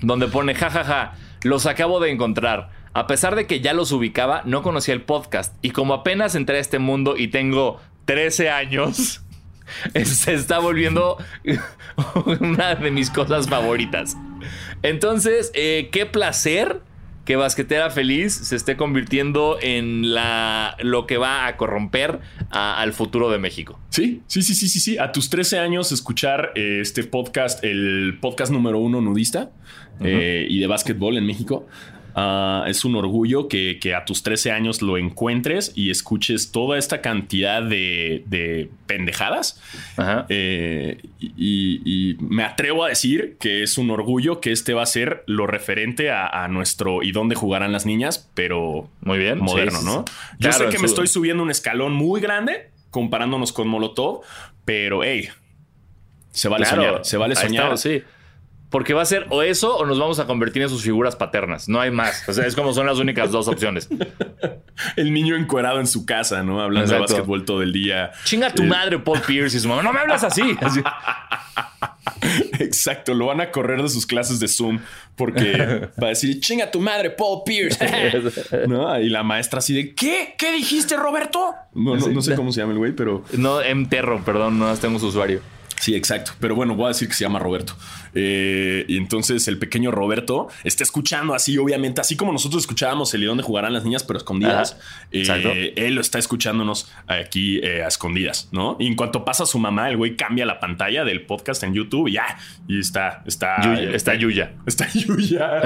[0.00, 1.12] donde pone, jajaja,
[1.42, 2.70] los acabo de encontrar.
[2.94, 5.54] A pesar de que ya los ubicaba, no conocía el podcast.
[5.60, 9.20] Y como apenas entré a este mundo y tengo 13 años,
[10.04, 11.16] se está volviendo
[12.40, 14.16] una de mis cosas favoritas.
[14.82, 16.80] Entonces, eh, qué placer
[17.24, 22.18] que Basquetera Feliz se esté convirtiendo en la, lo que va a corromper
[22.50, 23.78] al futuro de México.
[23.90, 24.98] Sí, sí, sí, sí, sí, sí.
[24.98, 29.52] A tus 13 años escuchar eh, este podcast, el podcast número uno nudista
[30.00, 31.68] eh, y de básquetbol en México.
[32.14, 37.00] Ah, es un orgullo que, a tus 13 años lo encuentres y escuches toda esta
[37.00, 39.60] cantidad de, pendejadas.
[40.28, 45.22] Eh, y, me atrevo a decir que es un orgullo que este va a ser
[45.26, 50.04] lo referente a, nuestro y dónde jugarán las niñas, pero muy bien, moderno, ¿no?
[50.38, 54.22] Yo sé que me estoy subiendo un escalón muy grande comparándonos con Molotov,
[54.64, 55.28] pero hey,
[56.32, 57.78] se vale soñar, se vale soñar.
[57.78, 58.02] sí.
[58.70, 61.68] Porque va a ser o eso o nos vamos a convertir en sus figuras paternas.
[61.68, 62.28] No hay más.
[62.28, 63.88] O sea, es como son las únicas dos opciones.
[64.96, 66.60] el niño encuerado en su casa, ¿no?
[66.62, 68.12] Hablando de básquetbol todo el día.
[68.24, 69.82] Chinga tu eh, madre, Paul Pierce y su mamá.
[69.82, 70.42] No me hablas así.
[72.60, 74.78] Exacto, lo van a correr de sus clases de Zoom
[75.16, 77.78] porque va a decir, chinga tu madre, Paul Pierce.
[78.68, 78.98] ¿No?
[79.00, 80.34] Y la maestra así de, ¿qué?
[80.38, 81.54] ¿Qué dijiste, Roberto?
[81.74, 83.24] No, no, sé cómo se llama el güey, pero...
[83.36, 83.86] No, M.
[83.86, 85.40] Terro, perdón, no tengo su usuario.
[85.80, 86.32] Sí, exacto.
[86.38, 87.74] Pero bueno, voy a decir que se llama Roberto.
[88.14, 93.24] Eh, y entonces el pequeño Roberto está escuchando así, obviamente, así como nosotros escuchábamos el
[93.24, 94.76] dónde jugarán las niñas, pero escondidas.
[95.10, 98.76] Eh, él lo está escuchándonos aquí eh, a escondidas, ¿no?
[98.78, 102.08] Y en cuanto pasa su mamá, el güey cambia la pantalla del podcast en YouTube
[102.08, 102.36] y ya.
[102.68, 104.52] Y está, está, está Yuya.
[104.66, 105.62] Está Yuya.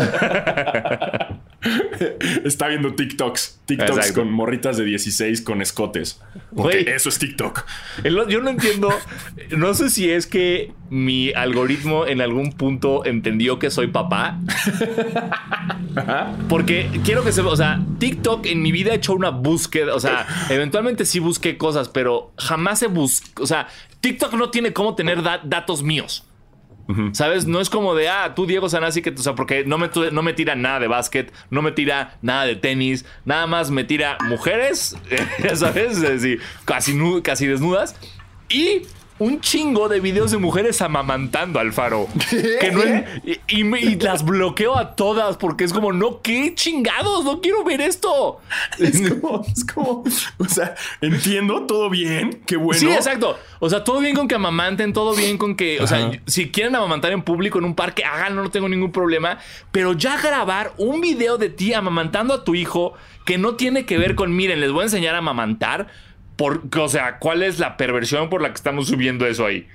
[2.45, 3.61] está viendo TikToks.
[3.67, 6.21] TikToks con morritas de 16 con escotes.
[6.55, 7.65] Porque eso es TikTok.
[8.29, 8.91] yo no entiendo.
[9.57, 14.39] No sé si es que mi algoritmo en algún punto entendió que soy papá.
[16.49, 20.01] Porque quiero que se o sea, TikTok en mi vida he hecho una búsqueda, o
[20.01, 23.69] sea, eventualmente sí busqué cosas, pero jamás he buscado, o sea,
[24.01, 26.25] TikTok no tiene cómo tener datos míos.
[27.13, 27.47] ¿Sabes?
[27.47, 30.23] No es como de, ah, tú Diego Sanasi, que, o sea, porque no me, no
[30.23, 34.19] me tira nada de básquet, no me tira nada de tenis, nada más me tira
[34.29, 34.97] mujeres,
[35.55, 35.97] ¿sabes?
[35.97, 37.97] Es decir, casi, casi desnudas.
[38.49, 38.83] Y
[39.19, 42.09] un chingo de videos de mujeres amamantando al faro.
[42.31, 42.83] Que no
[43.47, 48.41] y, las bloqueo a todas porque es como, no, qué chingados, no quiero ver esto.
[48.79, 50.05] Es como, es como,
[50.39, 52.81] o sea, entiendo, todo bien, qué bueno.
[52.81, 53.39] Sí, exacto.
[53.61, 56.75] O sea, todo bien con que amamanten, todo bien con que, o sea, si quieren
[56.75, 59.39] amamantar en público en un parque, háganlo, no tengo ningún problema.
[59.71, 62.95] Pero ya grabar un video de ti amamantando a tu hijo
[63.25, 65.89] que no tiene que ver con, miren, les voy a enseñar a amamantar
[66.39, 69.67] o sea, ¿cuál es la perversión por la que estamos subiendo eso ahí?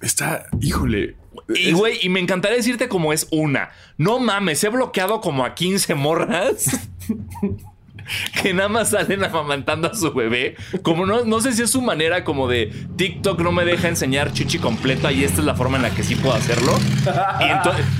[0.00, 1.16] Está, híjole.
[1.54, 3.70] Y güey, y me encantaría decirte cómo es una.
[3.96, 6.88] No mames, he bloqueado como a 15 morras.
[8.42, 10.56] que nada más salen amamantando a su bebé.
[10.82, 14.32] Como no, no sé si es su manera como de TikTok no me deja enseñar
[14.32, 16.78] chichi completa y esta es la forma en la que sí puedo hacerlo.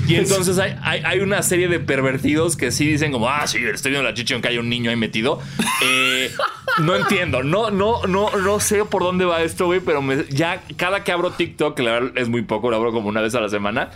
[0.07, 4.07] Y, entonces hay, una serie de pervertidos que sí dicen como, ah, sí, estoy viendo
[4.07, 5.39] la chichi aunque hay un niño ahí metido.
[5.83, 6.31] Eh,
[6.79, 11.03] no entiendo, no, no, no, no sé por dónde va esto, güey, pero ya cada
[11.03, 13.41] que abro TikTok, que la verdad es muy poco, lo abro como una vez a
[13.41, 13.91] la semana,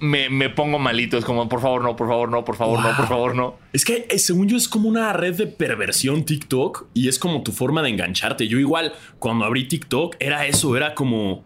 [0.00, 1.18] me, pongo malito.
[1.18, 3.56] Es como, por favor, no, por favor, no, por favor, no, por favor, no.
[3.72, 7.42] Es que eh, según yo es como una red de perversión TikTok y es como
[7.42, 8.48] tu forma de engancharte.
[8.48, 11.44] Yo igual, cuando abrí TikTok, era eso, era como...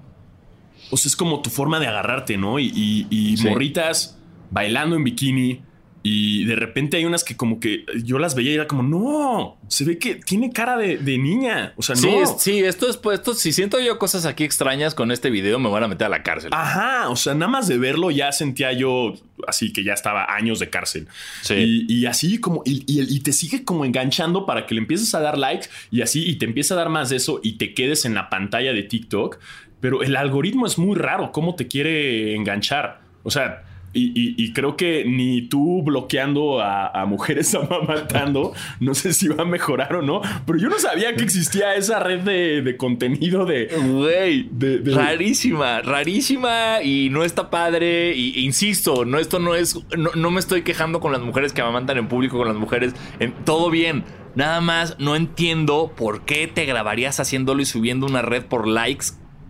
[0.91, 2.59] O sea, es como tu forma de agarrarte, ¿no?
[2.61, 4.19] Y, morritas
[4.51, 5.63] bailando en bikini
[6.07, 9.57] y de repente hay unas que como que yo las veía y era como, no,
[9.69, 11.73] se ve que tiene cara de, niña.
[11.77, 12.39] O sea, no.
[12.39, 15.71] Sí, esto es pues, esto, si siento yo cosas aquí extrañas con este video, me
[15.71, 16.51] van a meter a la cárcel.
[16.53, 19.15] Ajá, o sea, nada más de verlo ya sentía yo
[19.49, 21.09] así que ya estaba años de cárcel.
[21.41, 21.87] Sí.
[21.89, 25.39] Y, así como, y, y, te sigue como enganchando para que le empieces a dar
[25.39, 28.13] likes y así, y te empieza a dar más de eso y te quedes en
[28.13, 29.39] la pantalla de TikTok.
[29.81, 33.01] Pero el algoritmo es muy raro, cómo te quiere enganchar.
[33.23, 33.65] O sea,
[33.95, 39.97] y, creo que ni tú bloqueando a, mujeres amamantando, no sé si va a mejorar
[39.97, 43.67] o no, pero yo no sabía que existía esa red de, contenido de...
[43.67, 44.49] Güey,
[44.85, 48.15] rarísima, rarísima y no está padre.
[48.17, 49.79] Y, insisto, no, esto no es...
[49.97, 52.95] No, me estoy quejando con las mujeres que amamantan en público, con las mujeres...
[53.21, 54.05] En, todo bien.
[54.35, 59.07] Nada más no entiendo por qué te grabarías haciéndolo y subiendo una red por likes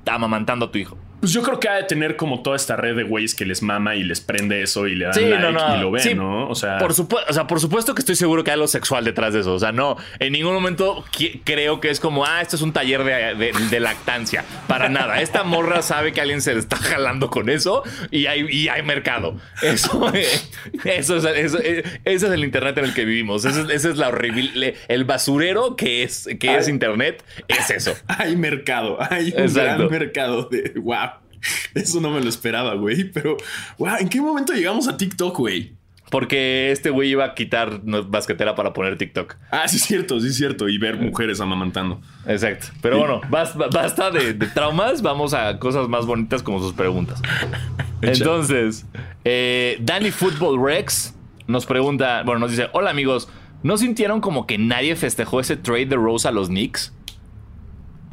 [0.07, 0.99] amamantando a tu hijo.
[1.25, 3.63] Pues yo creo que ha de tener como toda esta red de güeyes que les
[3.63, 5.15] mama y les prende eso y le dan
[5.55, 6.51] like y lo ven, ¿no?
[6.51, 9.07] O sea, por supuesto, o sea, por supuesto que estoy seguro que hay algo sexual
[9.07, 9.55] detrás de eso.
[9.55, 11.03] O sea, no, en ningún momento
[11.45, 14.45] creo que es como, ah, esto es un taller de, lactancia.
[14.69, 15.23] Para nada.
[15.23, 19.41] Esta morra sabe que alguien se le está jalando con eso y hay, hay mercado.
[19.63, 20.13] Eso,
[20.85, 23.47] eso, es, eso, ese es el internet en el que vivimos.
[23.47, 24.75] Ese, es la horrible.
[24.89, 27.95] El basurero que es, que es internet es eso.
[28.09, 28.99] Hay mercado.
[29.01, 31.14] Hay un gran mercado de wow.
[31.75, 33.05] Eso no me lo esperaba, güey.
[33.05, 33.37] Pero,
[33.79, 35.73] wow, ¿en qué momento llegamos a TikTok, güey?
[36.11, 39.35] Porque este güey iba a quitar basquetera para poner TikTok.
[39.51, 40.69] Ah, sí, es cierto, sí, es cierto.
[40.69, 42.01] Y ver mujeres amamantando.
[42.27, 42.69] Exacto.
[42.83, 45.03] Pero bueno, basta, de, traumas.
[45.03, 47.21] Vamos a cosas más bonitas como sus preguntas.
[48.03, 48.87] Entonces,
[49.25, 51.15] eh, Danny Football Rex
[51.47, 53.29] nos pregunta, bueno, nos dice: Hola amigos,
[53.63, 56.93] ¿no sintieron como que nadie festejó ese trade de Rose a los Knicks?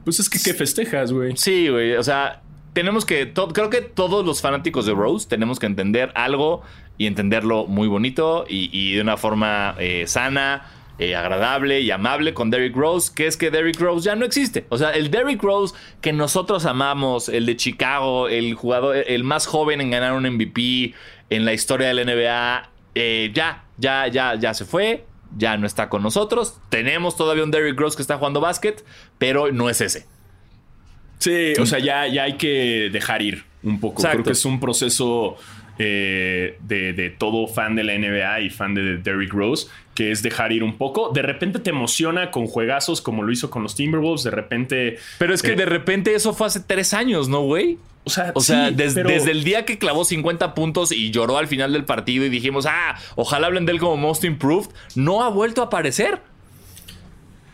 [0.05, 1.37] Pues es que ¿qué festejas, güey?
[1.37, 1.93] Sí, güey.
[1.93, 2.40] O sea,
[2.73, 6.61] tenemos que, creo que todos los fanáticos de Rose tenemos que entender algo
[6.97, 10.69] y entenderlo muy bonito y, de una forma eh, sana,
[10.99, 14.65] eh, agradable y amable con Derrick Rose, que es que Derrick Rose ya no existe.
[14.69, 19.47] O sea, el Derrick Rose que nosotros amamos, el de Chicago, el jugador, el más
[19.47, 20.93] joven en ganar un MVP
[21.29, 25.05] en la historia de la NBA, eh, ya, ya, ya, ya se fue.
[25.37, 26.59] Ya no está con nosotros.
[26.69, 28.85] Tenemos todavía un Derrick Rose que está jugando básquet,
[29.17, 30.05] pero no es ese.
[31.21, 34.01] Sí, o sea, ya, ya hay que dejar ir un poco.
[34.01, 35.37] Creo que es un proceso
[35.77, 40.51] eh, de, todo fan de la NBA y fan de Derrick Rose que es dejar
[40.51, 41.11] ir un poco.
[41.13, 44.97] De repente te emociona con juegazos como lo hizo con los Timberwolves, de repente...
[45.19, 47.77] Pero es que eh, de repente eso fue hace tres años, ¿no, güey?
[48.03, 51.11] O sea, O sea, sí, des- pero- desde el día que clavó 50 puntos y
[51.11, 54.69] lloró al final del partido y dijimos, ah, ojalá hablen de él como Most Improved,
[54.95, 56.19] no ha vuelto a aparecer.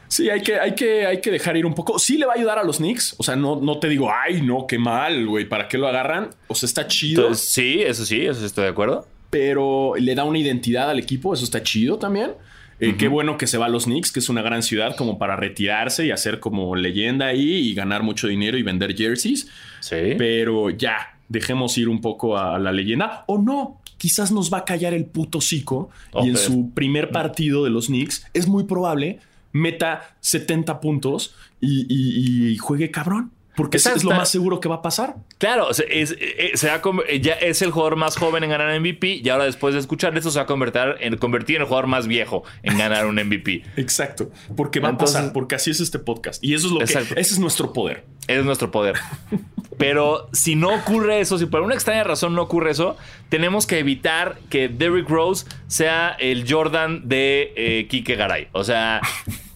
[0.08, 2.00] Sí, hay que, hay, que, hay que dejar ir un poco.
[2.00, 3.16] Sí le va a ayudar a los Knicks.
[3.18, 6.30] O sea, no, no te digo, ay, no, qué mal, güey, ¿para qué lo agarran?
[6.48, 9.06] O sea, está chido, Entonces, sí, eso sí, eso sí estoy de acuerdo.
[9.30, 11.34] pero le da una identidad al equipo.
[11.34, 12.32] Eso está chido también.
[12.80, 15.18] Eh, Qué bueno que se va a los Knicks, que es una gran ciudad como
[15.18, 19.48] para retirarse y hacer como leyenda ahí y ganar mucho dinero y vender jerseys.
[19.80, 20.14] Sí.
[20.18, 23.24] Pero ya, dejemos ir un poco a la leyenda.
[23.26, 25.90] O no, quizás nos va a callar el puto cico.
[26.24, 29.20] Y en su primer partido de los Knicks es muy probable
[29.58, 33.32] meta 70 puntos y, y- y juegue cabrón.
[33.56, 35.16] Porque eso es lo más seguro que va a pasar.
[35.40, 39.16] Claro, sea, es, eh, se eh, ya es el jugador más joven en ganar MVP
[39.24, 41.88] y ahora después de escuchar esto se va a convertir en, convertir en el jugador
[41.88, 43.64] más viejo en ganar un MVP.
[43.78, 44.30] Exacto.
[44.56, 46.44] Porque va Entonces- a pasar, porque así es este podcast.
[46.44, 47.16] Y eso es lo Exacto.
[47.16, 47.22] que.
[47.22, 48.04] Ese es nuestro poder.
[48.28, 48.96] Es nuestro poder.
[49.80, 52.96] Pero si no ocurre eso, si por alguna extraña razón no ocurre eso,
[53.30, 58.48] tenemos que evitar que Derrick Rose sea el Jordan de eh, Kike Garay.
[58.52, 59.02] O sea,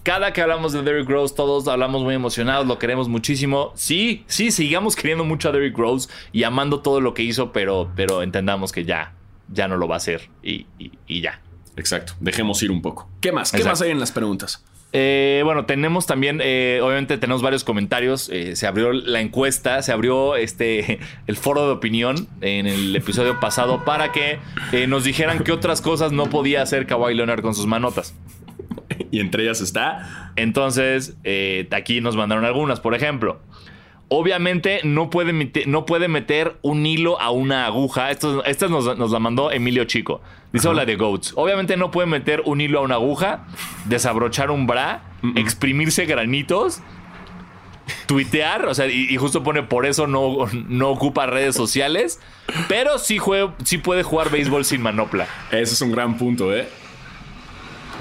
[0.03, 3.71] cada que hablamos de Derrick Rose, todos hablamos muy emocionados, lo queremos muchísimo.
[3.75, 7.91] Sí, sí, sigamos queriendo mucho a Derrick Rose y amando todo lo que hizo, pero,
[7.95, 9.13] pero entendamos que ya,
[9.49, 11.41] ya no lo va a hacer y, y- y ya.
[11.77, 12.13] Exacto.
[12.19, 13.09] Dejemos ir un poco.
[13.21, 13.51] ¿Qué más?
[13.51, 13.71] ¿Qué Exacto.
[13.73, 14.63] más hay en las preguntas?
[14.93, 18.27] Eh, bueno, tenemos también, eh, obviamente tenemos varios comentarios.
[18.29, 23.39] eh, se abrió la encuesta, se abrió este el foro de opinión en el episodio
[23.39, 24.39] pasado para que
[24.73, 28.13] eh, nos dijeran qué otras cosas no podía hacer Kawhi Leonard con sus manotas.
[29.11, 30.31] Y entre ellas está.
[30.35, 32.79] Entonces, eh, aquí nos mandaron algunas.
[32.79, 33.39] Por ejemplo,
[34.09, 38.11] obviamente no puede, mete- no puede meter un hilo a una aguja.
[38.11, 40.21] Esto, esta nos, nos la mandó Emilio Chico.
[40.53, 41.31] Dice hola de Goats.
[41.37, 43.45] Obviamente no puede meter un hilo a una aguja,
[43.85, 45.01] desabrochar un bra,
[45.35, 46.81] exprimirse granitos.
[48.05, 52.19] Tuitear, o sea, y, y justo pone por eso no, no ocupa redes sociales,
[52.69, 55.27] pero sí, jue- sí puede jugar béisbol sin manopla.
[55.51, 56.67] Ese es un gran punto, ¿eh?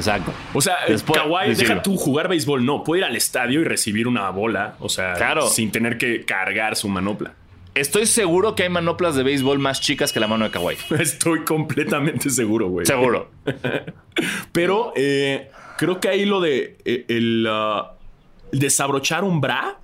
[0.01, 0.33] Exacto.
[0.55, 2.65] O sea, Después- Kawhi, deja tú jugar béisbol.
[2.65, 4.75] No, puede ir al estadio y recibir una bola.
[4.81, 5.47] O sea, Claro.
[5.49, 7.35] sin tener que cargar su manopla.
[7.75, 10.77] Estoy seguro que hay manoplas de béisbol más chicas que la mano de Kawhi.
[10.99, 12.85] Estoy completamente seguro, güey.
[12.87, 13.31] Seguro.
[14.53, 17.47] Pero eh, creo que ahí lo de eh, el,
[18.53, 19.79] el desabrochar un bra.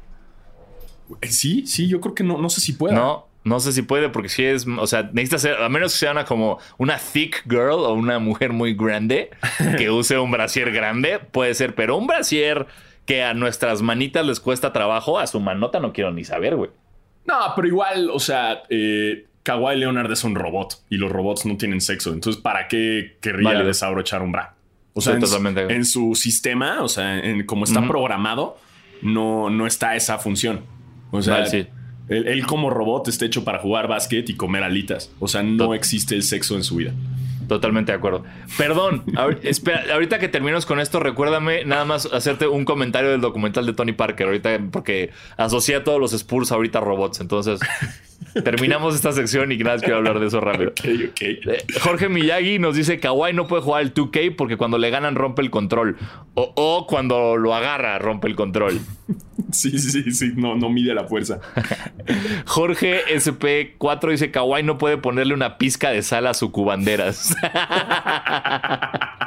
[1.20, 2.94] eh, Sí, sí, yo creo que no, no sé si pueda.
[2.96, 6.00] No, no sé si puede porque si es, o sea, necesita ser, a menos que
[6.00, 9.30] sea una como una thick girl o una mujer muy grande
[9.78, 12.66] que use un brasier grande, puede ser, pero un brasier
[13.04, 16.70] que a nuestras manitas les cuesta trabajo, a su manota no quiero ni saber, güey.
[17.24, 21.56] No, pero igual, o sea, eh, Kawhi Leonard es un robot y los robots no
[21.56, 22.12] tienen sexo.
[22.12, 23.68] Entonces, ¿para qué querría Válido.
[23.68, 24.56] desabrochar un bra?
[24.92, 28.58] O sea, en, totalmente en su sistema, o sea, en como está programado,
[29.02, 30.62] no, no está esa función.
[31.12, 31.68] O sea, Vale, sí.
[32.08, 35.10] Él, él como robot está hecho para jugar básquet y comer alitas.
[35.18, 36.92] O sea, no existe el sexo en su vida.
[37.48, 38.24] Totalmente de acuerdo.
[38.58, 43.20] Perdón, ahor- espera, ahorita que terminemos con esto, recuérdame nada más hacerte un comentario del
[43.20, 47.20] documental de Tony Parker, ahorita, porque asocié a todos los Spurs ahorita a robots.
[47.20, 47.60] Entonces,
[48.44, 50.72] terminamos esta sección y nada más quiero hablar de eso rápido.
[50.84, 51.12] Eh,
[51.80, 55.42] Jorge Miyagi nos dice Kawhi no puede jugar el 2K porque cuando le ganan rompe
[55.42, 55.96] el control.
[56.34, 58.80] O, o cuando lo agarra rompe el control.
[59.52, 61.40] Sí, sí, sí, no, no mide la fuerza.
[62.46, 67.34] Jorge SP4 dice Kawhi no puede ponerle una pizca de sal a su cubanderas.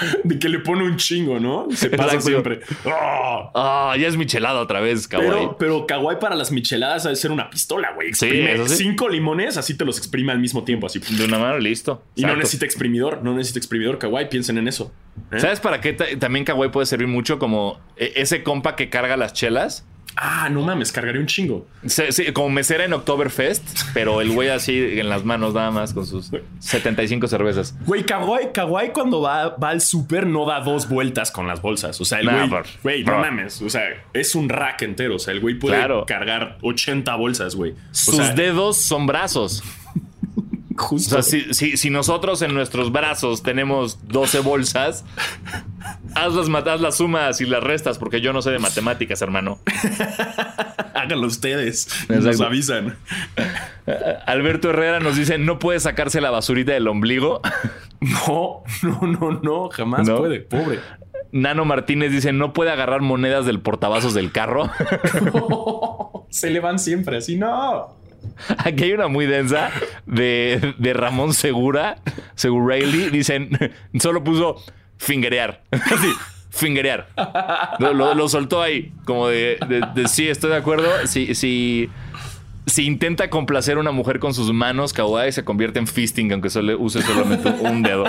[0.24, 1.66] De que le pone un chingo, ¿no?
[1.72, 2.26] Se pasa Exacto.
[2.28, 2.60] siempre.
[2.84, 3.50] ¡Oh!
[3.54, 5.26] Ah, ya es michelada otra vez, Kawhi.
[5.26, 8.08] Pero, pero Kawhi para las micheladas ha de ser una pistola, güey.
[8.08, 8.76] Exprime sí.
[8.76, 10.98] cinco limones, así te los exprime al mismo tiempo, así.
[10.98, 12.02] De una mano, listo.
[12.14, 12.38] Y no Exacto.
[12.38, 13.98] necesita exprimidor, no necesita exprimidor.
[13.98, 14.92] Kawhi, piensen en eso.
[15.32, 15.40] ¿eh?
[15.40, 17.38] ¿Sabes para qué ta- también Kawhi puede servir mucho?
[17.38, 19.84] Como eh, ese compa que carga las chelas.
[20.16, 21.66] Ah, no mames, cargaré un chingo.
[21.86, 23.62] Se- sí, como mesera en Oktoberfest,
[23.94, 27.74] pero el güey así en las manos nada más con sus 75 cervezas.
[27.86, 32.00] Güey, Kawhi, Kawhi cuando va, va al súper no da dos vueltas con las bolsas.
[32.00, 32.62] O sea, el Nah, güey, bro.
[32.82, 33.62] güey, no mames.
[33.62, 33.82] O sea,
[34.12, 35.16] es un rack entero.
[35.16, 36.04] O sea, el güey puede Claro.
[36.06, 37.72] cargar 80 bolsas, güey.
[37.72, 39.62] O Sus sea, dedos son brazos.
[40.90, 45.04] O sea, si, si- si nosotros en nuestros brazos tenemos 12 bolsas,
[46.14, 49.20] haz las, mat- haz las sumas y las restas, porque yo no sé de matemáticas,
[49.22, 49.58] hermano.
[50.94, 51.86] Háganlo ustedes.
[52.04, 52.26] Exacto.
[52.28, 52.96] Nos avisan.
[54.26, 57.40] Alberto Herrera nos dice, no puede sacarse la basurita del ombligo.
[58.00, 59.68] No, no, no, no.
[59.68, 60.16] Jamás ¿No?
[60.16, 60.40] puede.
[60.40, 60.78] Pobre.
[61.32, 64.70] Nano Martínez dice, no puede agarrar monedas del portavasos del carro.
[66.30, 67.36] Se le van siempre así.
[67.36, 67.99] No.
[68.58, 69.70] Aquí hay una muy densa
[70.06, 71.98] de, de Ramón Segura,
[72.34, 73.10] Segurelli.
[73.10, 73.50] Dicen,
[74.00, 74.56] solo puso,
[74.98, 75.62] fingerear.
[75.70, 76.08] Así,
[76.50, 77.08] fingerear.
[77.78, 80.88] Lo, lo- lo soltó ahí, como de, de- de, sí, estoy de acuerdo.
[81.06, 81.88] Si, si,
[82.66, 86.50] si intenta complacer a una mujer con sus manos, kawaii se convierte en fisting, aunque
[86.50, 88.04] solo use solamente un dedo.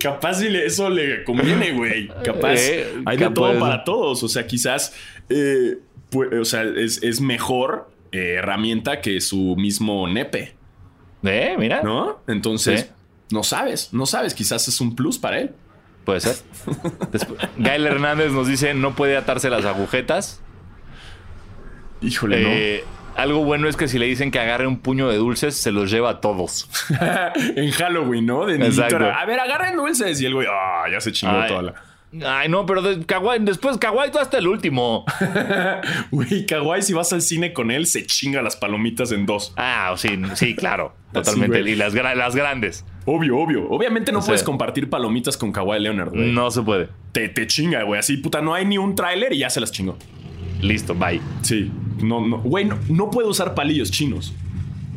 [0.00, 2.08] Capaz si le- eso le conviene, güey.
[2.24, 2.54] Capaz.
[2.56, 3.34] Eh, hay de capaz.
[3.34, 4.22] todo para todos.
[4.22, 4.94] O sea, quizás.
[5.28, 5.78] eh,
[6.12, 10.54] o sea, es, es mejor eh, herramienta que su mismo nepe,
[11.22, 11.82] Eh, mira.
[11.82, 12.20] ¿no?
[12.28, 12.90] Entonces,
[13.30, 14.34] no sabes, no sabes.
[14.34, 15.52] Quizás es un plus para él.
[16.04, 16.36] Puede ser.
[17.12, 20.40] Después, Gael Hernández nos dice: no puede atarse las agujetas.
[22.00, 22.84] Híjole, Eh,
[23.16, 25.90] algo bueno es que si le dicen que agarre un puño de dulces, se los
[25.90, 26.68] lleva a todos.
[26.88, 26.96] no.
[27.56, 28.46] en Halloween, ¿no?
[28.46, 30.20] De a ver, agarren dulces.
[30.20, 31.48] Y el güey, ah, ya se chingó Ay.
[31.48, 31.74] toda la.
[32.26, 33.04] Ay, no, pero de-
[33.40, 35.04] después Kawaii tú hasta el último.
[36.10, 39.52] Güey, Kawaii, si vas al cine con él, se chinga las palomitas en dos.
[39.56, 40.94] Ah, sí, sí, claro.
[41.12, 41.60] Totalmente.
[41.70, 42.84] y las, gra- las grandes.
[43.04, 43.68] Obvio, obvio.
[43.70, 46.32] Obviamente no O sea- puedes compartir palomitas con Kawaii Leonard, güey.
[46.32, 46.88] No se puede.
[47.12, 47.98] Te, te chinga, güey.
[48.00, 49.96] Así, puta, no hay ni un tráiler y ya se las chingó.
[50.60, 51.20] Listo, bye.
[51.42, 51.70] Sí.
[52.02, 52.38] No, no.
[52.38, 54.34] Güey, no, no puede usar palillos chinos.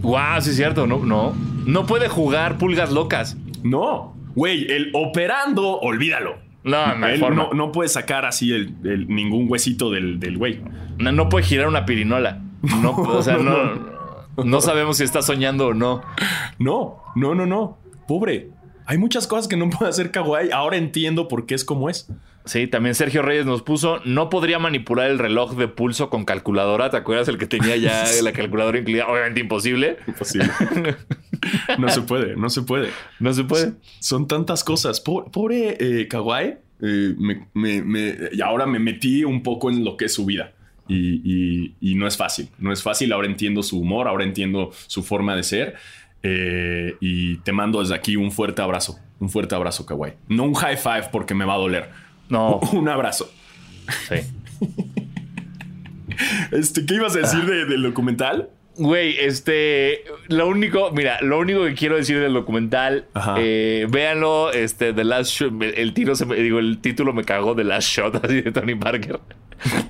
[0.01, 0.85] Wow, sí es cierto.
[0.87, 1.33] No, no.
[1.65, 3.37] No puede jugar pulgas locas.
[3.63, 4.15] No.
[4.35, 6.37] Güey, el operando, olvídalo.
[6.63, 7.43] No, no hay Él forma.
[7.43, 10.61] no, no puede sacar así el, el- ningún huesito del, del güey.
[10.97, 12.41] No, no puede girar una pirinola.
[12.81, 13.53] No, o sea, no,
[14.43, 16.01] no sabemos si está soñando o no.
[16.59, 17.77] No, no, no, no.
[18.07, 18.49] Pobre.
[18.85, 20.51] Hay muchas cosas que no puede hacer Kawaii.
[20.51, 22.07] Ahora entiendo por qué es como es.
[22.45, 26.89] Sí, también Sergio Reyes nos puso, no podría manipular el reloj de pulso con calculadora.
[26.89, 29.07] ¿Te acuerdas el que tenía ya la calculadora incluida?
[29.07, 29.97] Obviamente imposible.
[30.07, 30.49] Imposible.
[31.79, 32.89] no se puede, no se puede.
[33.19, 33.73] No se puede.
[33.99, 34.99] Son tantas cosas.
[34.99, 36.55] Po- Pobre eh, Kawaii.
[36.81, 40.25] eh, me- me- me- y ahora me metí un poco en lo que es su
[40.25, 40.51] vida.
[40.89, 42.49] Y, y- y no es fácil.
[42.59, 43.13] No es fácil.
[43.13, 45.75] Ahora entiendo su humor, ahora entiendo su forma de ser.
[46.23, 48.97] Eh, y te mando desde aquí un fuerte abrazo.
[49.19, 50.13] Un fuerte abrazo, Kawaii.
[50.29, 51.89] No un high five porque me va a doler.
[52.29, 53.29] No, Un abrazo.
[54.09, 54.15] sí.
[56.51, 58.49] Este, ¿Qué ibas a decir de- del documental?
[58.75, 63.05] Güey, este, lo único, mira, lo único que quiero decir del documental,
[63.37, 67.55] eh, véanlo, este, The Last Shot, el tiro, se me- digo, el título me cagó,
[67.55, 69.19] The Last Shot, así de Tony Parker.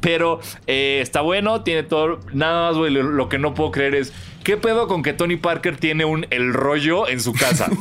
[0.03, 3.95] Pero eh, está bueno, tiene todo, nada más, güey, lo, lo que no puedo creer
[3.95, 4.11] es,
[4.43, 7.69] ¿qué pedo con que Tony Parker tiene un el rollo en su casa?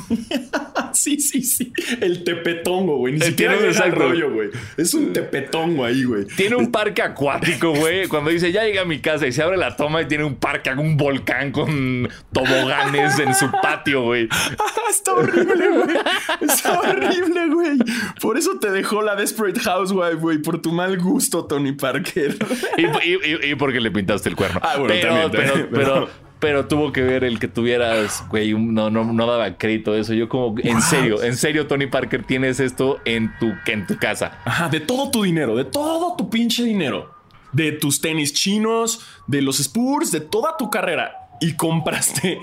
[0.94, 1.72] Sí, sí, sí.
[2.00, 3.14] El tepetongo, güey.
[3.14, 4.08] Ni El siquiera tiene llega exacto.
[4.08, 4.50] rollo, güey.
[4.76, 6.26] Es un tepetongo ahí, güey.
[6.26, 8.06] Tiene un parque acuático, güey.
[8.08, 10.36] Cuando dice, ya llegué a mi casa y se abre la toma y tiene un
[10.36, 14.28] parque, un volcán con toboganes en su patio, güey.
[14.90, 15.96] Está horrible, güey.
[16.42, 17.78] Está horrible, güey.
[18.20, 20.38] Por eso te dejó la Desperate Housewife, güey.
[20.38, 22.11] Por tu mal gusto, Tony Parker.
[22.78, 24.60] Y, y- y- y porque le pintaste el cuerno.
[24.62, 26.08] Ah, bueno, pero, también, pero, también, pero, pero-
[26.42, 30.12] pero tuvo que ver el que tuvieras, güey, no, no, no daba crédito eso.
[30.12, 34.40] Yo como, en serio, en serio, Tony Parker, tienes esto en tu, en tu casa.
[34.44, 37.14] Ajá, de todo tu dinero, de todo tu pinche dinero.
[37.52, 41.12] De tus tenis chinos, de los Spurs, de toda tu carrera.
[41.40, 42.40] Y compraste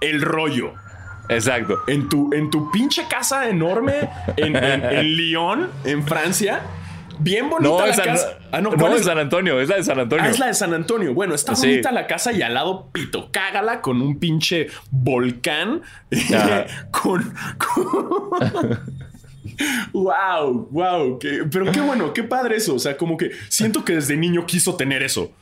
[0.00, 0.72] el rollo.
[1.28, 1.80] Exacto.
[1.86, 4.08] En tu, en tu pinche casa enorme
[4.38, 6.62] en, en, en Lyon, en Francia.
[7.20, 8.38] Bien bonita No, la es San, casa.
[8.52, 9.06] Ah, no, no, ¿cuál es es?
[9.06, 10.24] San Antonio, es la de San Antonio.
[10.24, 11.14] Ah, es la de San Antonio.
[11.14, 11.68] Bueno, está Sí.
[11.68, 13.30] bonita la casa y al lado pito.
[13.30, 15.82] Cágala con un pinche volcán.
[16.34, 16.66] Ajá.
[16.90, 17.34] con.
[19.92, 21.18] wow, wow.
[21.50, 22.74] pero qué bueno, qué padre eso.
[22.74, 25.32] O sea, como que siento que desde niño quiso tener eso.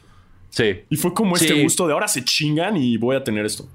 [0.50, 0.82] Sí.
[0.90, 3.68] Y fue como este gusto de ahora se chingan y voy a tener esto.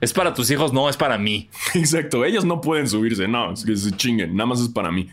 [0.00, 1.48] Es para tus hijos, no, es para mí.
[1.74, 2.24] Exacto.
[2.24, 3.26] Ellos no pueden subirse.
[3.26, 4.36] No, es que se chinguen.
[4.36, 5.08] Nada más es para mí.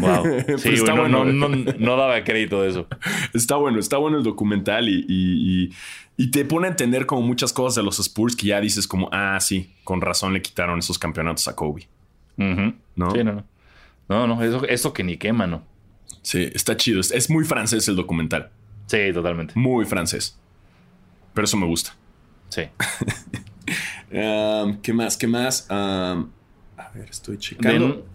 [0.00, 0.24] Wow.
[0.58, 1.24] Sí, está bueno.
[1.24, 2.86] no, no, no daba crédito de eso.
[3.34, 5.70] Está bueno, está bueno el documental y, y- y-
[6.18, 9.10] y te pone a entender como muchas cosas de los Spurs que ya dices como,
[9.12, 11.88] ah, sí, con razón le quitaron esos campeonatos a Kobe.
[12.38, 12.72] Ujú.
[12.94, 13.10] ¿No?
[13.10, 13.44] Sí, no, no.
[14.08, 15.62] No, no, eso, eso que ni quema, ¿no?
[16.22, 17.00] Sí, está chido.
[17.00, 18.50] Es, es muy francés el documental.
[18.86, 19.52] Sí, totalmente.
[19.56, 20.38] Muy francés.
[21.34, 21.94] Pero eso me gusta.
[22.48, 22.62] Sí.
[24.12, 25.16] Um, ¿Qué más?
[25.16, 25.66] ¿Qué más?
[25.68, 26.28] Um,
[26.76, 28.06] a ver, estoy checando.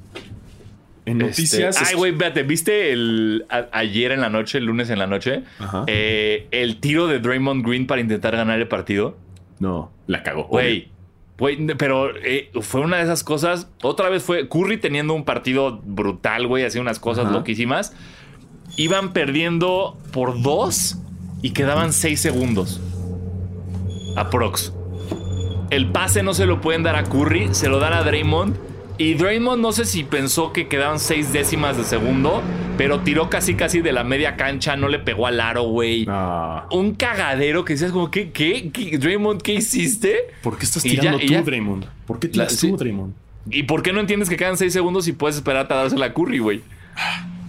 [1.05, 1.75] En noticias.
[1.77, 5.07] Este, ay, güey, espérate, ¿viste el, a- ayer en la noche, el lunes en la
[5.07, 5.83] noche, Ajá.
[5.87, 9.17] eh, el tiro de Draymond Green para intentar ganar el partido?
[9.59, 10.43] No, la cagó.
[10.45, 10.89] Güey,
[11.37, 13.69] güey, pero eh, fue una de esas cosas.
[13.81, 17.33] Otra vez fue Curry teniendo un partido brutal, güey, hacía unas cosas Ajá.
[17.33, 17.93] loquísimas.
[18.77, 20.97] Iban perdiendo por dos
[21.41, 22.79] y quedaban seis segundos.
[24.15, 24.73] Aprox.
[25.69, 28.55] El pase no se lo pueden dar a Curry, se lo dan a Draymond.
[28.97, 32.41] Y Draymond no sé si pensó que quedaban seis décimas de segundo,
[32.77, 36.05] pero tiró casi casi de la media cancha, no le pegó al aro, güey.
[36.71, 38.97] Un cagadero que decías como, ¿qué, qué, qué?
[38.97, 40.27] Draymond, ¿qué hiciste?
[40.43, 41.85] ¿Por qué estás ya- tirando tú, ya- Draymond?
[42.05, 42.83] ¿Por qué tiras La- tú, sí.
[42.83, 43.13] Draymond?
[43.49, 46.13] ¿Y por qué no entiendes que quedan 6 segundos y puedes esperarte a dársela a
[46.13, 46.61] Curry, güey?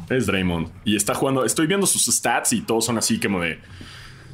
[0.09, 0.69] Es Draymond.
[0.87, 1.45] Y está jugando.
[1.45, 3.59] Estoy viendo sus stats y todos son así como de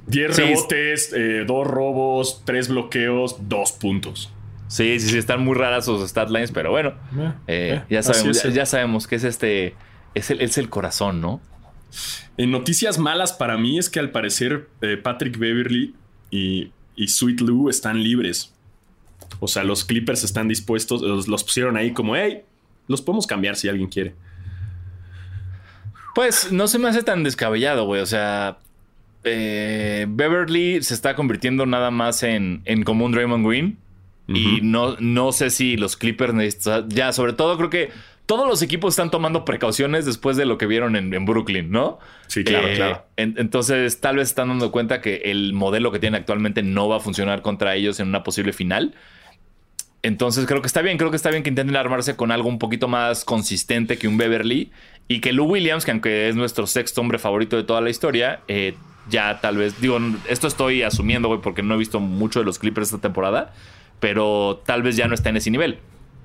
[0.06, 4.32] 10 rebotes, 2 eh, robos, 3 bloqueos, 2 puntos.
[4.68, 6.94] Sí, sí, sí, están muy raras sus stat lines, pero bueno,
[7.46, 9.74] eh, eh, ya, sabemos, ya, sabemos que es este,
[10.14, 11.40] es el, es el corazón, ¿no?
[12.36, 14.68] En noticias malas para mí es que al parecer
[15.02, 15.94] Patrick Beverly
[16.30, 18.52] y, y Sweet Lou están libres.
[19.40, 22.42] O sea, los Clippers están dispuestos, los, pusieron ahí como, hey,
[22.88, 24.14] los podemos cambiar si alguien quiere.
[26.14, 28.00] Pues no se me hace tan descabellado, güey.
[28.00, 28.58] O sea,
[29.24, 33.78] eh, Beverly se está convirtiendo nada más en, en como un Draymond Green.
[34.28, 36.88] Y no, no sé si los Clippers necesitan.
[36.90, 37.90] Ya, sobre todo, creo que
[38.26, 41.98] todos los equipos están tomando precauciones después de lo que vieron en, Brooklyn, ¿no?
[42.26, 43.06] Sí, claro, eh, claro.
[43.16, 47.00] entonces, tal vez están dando cuenta que el modelo que tienen actualmente no va a
[47.00, 48.94] funcionar contra ellos en una posible final.
[50.02, 52.58] Entonces creo que está bien, creo que está bien que intenten armarse con algo un
[52.58, 54.70] poquito más consistente que un Beverly
[55.08, 58.40] y que Lou Williams, que aunque es nuestro sexto hombre favorito de toda la historia,
[58.46, 58.74] eh,
[59.10, 59.98] ya tal vez, digo,
[60.28, 63.54] esto estoy asumiendo, güey, porque no he visto mucho de los Clippers esta temporada,
[64.00, 65.78] pero tal vez ya no está en ese nivel.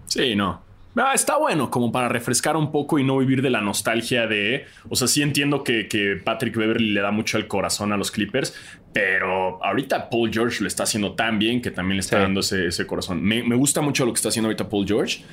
[0.06, 0.62] Sí, no.
[0.96, 4.66] Ah, está bueno como para refrescar un poco y no vivir de la nostalgia de...
[4.90, 8.56] O sea, sí entiendo que, Patrick Beverly le da mucho el corazón a los Clippers,
[8.94, 12.86] pero ahorita Paul George lo está haciendo tan bien que también le está dando ese,
[12.86, 13.24] corazón.
[13.24, 15.24] Me, me, gusta mucho lo que está haciendo ahorita Paul George.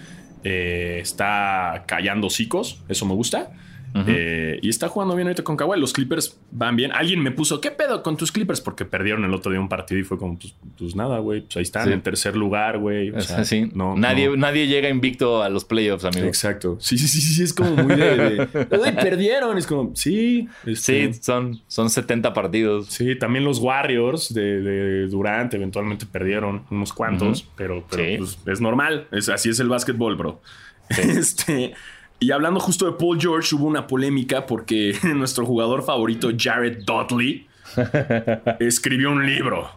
[0.45, 3.51] Eh, está callando hocicos, eso me gusta.
[4.07, 5.79] Eh, y está jugando bien ahorita con Kawhi.
[5.79, 6.93] Los Clippers van bien.
[6.93, 8.61] Alguien me puso, ¿qué pedo con tus Clippers?
[8.61, 11.43] Porque perdieron el otro día un partido y fue como, pues, pues nada, güey.
[11.43, 13.11] Pues ahí están, en tercer lugar, güey.
[13.11, 16.27] O sea, no, nadie, nadie llega invicto a los playoffs, amigo.
[16.27, 16.77] Exacto.
[16.81, 17.43] Sí, sí, sí, sí.
[17.43, 18.47] Es como muy de.
[19.03, 19.59] perdieron.
[19.59, 20.49] Es como, sí.
[20.65, 22.87] Este, sí, son, son 70 partidos.
[22.89, 29.09] Sí, también los Warriors de, Durant eventualmente perdieron unos cuantos, pero, pues, es normal.
[29.11, 30.41] Es, así es el básquetbol, bro.
[30.91, 31.75] Este.
[32.21, 37.49] Y hablando justo de Paul George, hubo una polémica porque nuestro jugador favorito, Jared Dudley,
[38.61, 39.71] escribió un libro.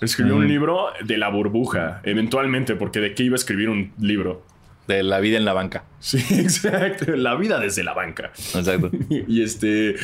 [0.00, 4.46] Escribió un libro de la burbuja, eventualmente, porque de qué iba a escribir un libro.
[4.86, 5.84] De la vida en la banca.
[5.98, 7.14] Sí, exacto.
[7.16, 8.30] La vida desde la banca.
[8.54, 8.90] Exacto.
[9.10, 9.96] y este.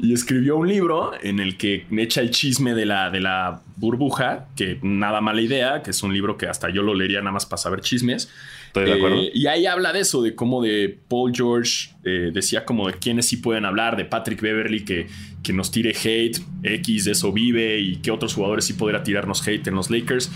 [0.00, 4.46] Y escribió un libro en el que echa el chisme de la, de la burbuja,
[4.54, 7.46] que nada mala idea, que es un libro que hasta yo lo leería nada más
[7.46, 8.30] para saber chismes.
[8.74, 12.94] Eh, y ahí habla de eso, de cómo de Paul George eh, decía como de
[12.94, 15.08] quiénes sí pueden hablar, de Patrick Beverly que,
[15.42, 19.46] que nos tire hate, X de eso vive y que otros jugadores sí podrá tirarnos
[19.46, 20.30] hate en los Lakers.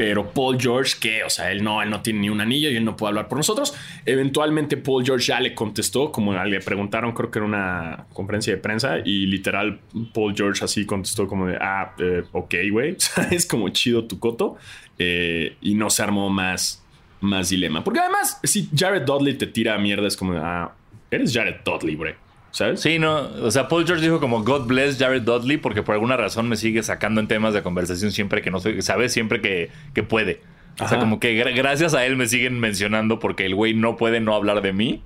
[0.00, 2.76] Pero Paul George, que, o sea, él no, él no tiene ni un anillo y
[2.76, 3.74] él no puede hablar por nosotros.
[4.06, 8.56] Eventualmente Paul George ya le contestó, como le preguntaron, creo que era una conferencia de
[8.62, 9.78] prensa, y literal
[10.14, 12.96] Paul George así contestó como de, ah, eh, ok, güey,
[13.30, 14.56] es como chido tu coto.
[14.98, 16.82] y no se armó más,
[17.20, 17.84] más dilema.
[17.84, 20.74] Porque además, si Jared Dudley te tira mierda, es como, ah,
[21.10, 22.29] eres Jared Dudley, bro.
[22.52, 22.80] ¿Sabes?
[22.80, 23.28] Sí, no.
[23.42, 26.56] O sea, Paul George dijo como God bless Jared Dudley porque por alguna razón me
[26.56, 29.12] sigue sacando en temas de conversación siempre que no sé, ¿sabes?
[29.12, 30.40] Siempre que, que puede.
[30.80, 34.20] O sea, como que gracias a él me siguen mencionando porque el güey no puede
[34.20, 35.02] no hablar de mí.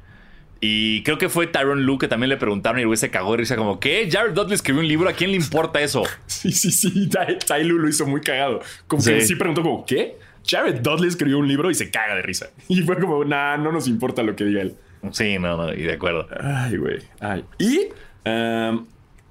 [0.61, 3.33] Y creo que fue Tyron Luke que también le preguntaron y el güey se cagó
[3.33, 4.09] de risa como, ¿qué?
[4.11, 6.05] Jared Dudley escribió un libro, ¿a quién le importa eso?
[6.27, 7.09] Sí, sí, sí.
[7.09, 8.61] Ty, lo hizo muy cagado.
[8.87, 10.17] Como que sí preguntó como, ¿qué?
[10.47, 12.51] Jared Dudley escribió un libro y se caga de risa.
[12.69, 14.77] Y fue como, nah, no nos importa lo que diga él.
[15.13, 16.27] Sí, no, no, y de acuerdo.
[16.41, 16.99] Ay, güey.
[17.21, 17.45] Ay.
[17.59, 17.89] Y
[18.25, 18.85] em,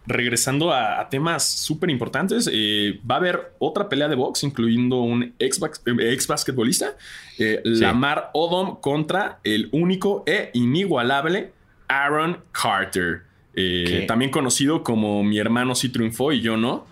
[0.05, 5.34] regresando a, temas súper importantes, eh, va a haber otra pelea de box, incluyendo un
[5.39, 5.59] ex,
[5.99, 6.95] ex basquetbolista,
[7.39, 11.51] eh, Lamar Odom contra el único e inigualable
[11.88, 13.24] Aaron Carter.
[13.55, 16.86] Eh, también conocido como mi hermano sí triunfó y yo no.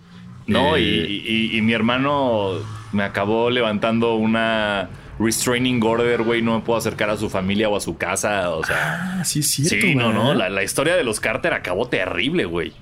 [0.46, 2.58] No, y mi hermano
[2.92, 4.90] me acabó levantando una
[5.24, 8.64] restraining order, güey, no me puedo acercar a su familia o a su casa, o
[8.64, 9.20] sea.
[9.20, 9.86] Ah, sí, es cierto.
[9.86, 12.72] Sí, no, no, la, historia de los Carter acabó terrible, güey.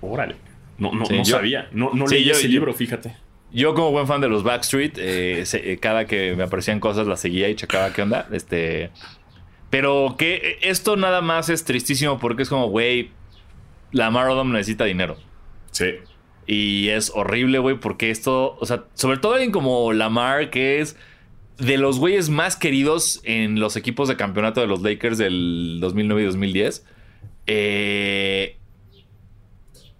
[0.00, 0.36] Órale.
[0.78, 1.68] No, no, no sabía.
[1.72, 3.16] No, no leí ese libro, fíjate.
[3.52, 7.20] Yo, como buen fan de los Backstreet, eh, eh, cada que me aparecían cosas las
[7.20, 8.26] seguía y checaba qué onda.
[8.32, 8.90] Este.
[9.70, 13.10] Pero que esto nada más es tristísimo porque es como, güey,
[13.92, 15.16] la Odom necesita dinero.
[15.70, 15.94] Sí.
[16.46, 20.96] Y es horrible, güey, porque esto, o sea, sobre todo alguien como Lamar, que es
[21.58, 26.22] de los güeyes más queridos en los equipos de campeonato de los Lakers del 2009
[26.22, 26.84] y 2010.
[27.46, 28.56] Eh,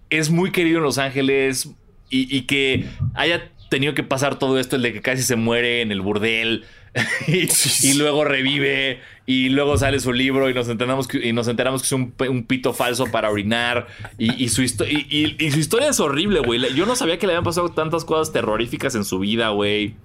[0.09, 1.69] es muy querido en Los Ángeles
[2.09, 5.91] y, que haya tenido que pasar todo esto, el de que casi se muere en
[5.91, 6.63] el burdel
[7.27, 11.81] y, luego revive y luego sale su libro y nos enteramos que, y nos enteramos
[11.81, 13.87] que es un, pito falso para orinar
[14.17, 16.73] y, su, y, su historia es horrible, güey.
[16.73, 19.95] Yo no sabía que le habían pasado tantas cosas terroríficas en su vida, güey.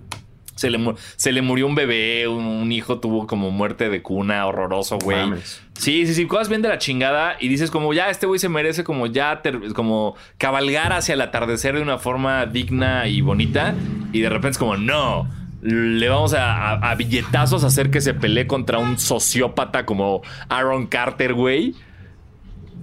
[0.60, 4.98] Se le, se le murió un bebé, un, hijo tuvo como muerte de cuna, horroroso,
[4.98, 5.32] güey.
[5.72, 8.50] Sí, sí, sí, cosas bien de la chingada y dices como ya este güey se
[8.50, 9.40] merece como ya
[9.74, 13.74] como cabalgar hacia el atardecer de una forma digna y bonita
[14.12, 15.26] y de repente es como no,
[15.62, 21.32] le vamos a, a billetazos hacer que se pelee contra un sociópata como Aaron Carter,
[21.32, 21.74] güey.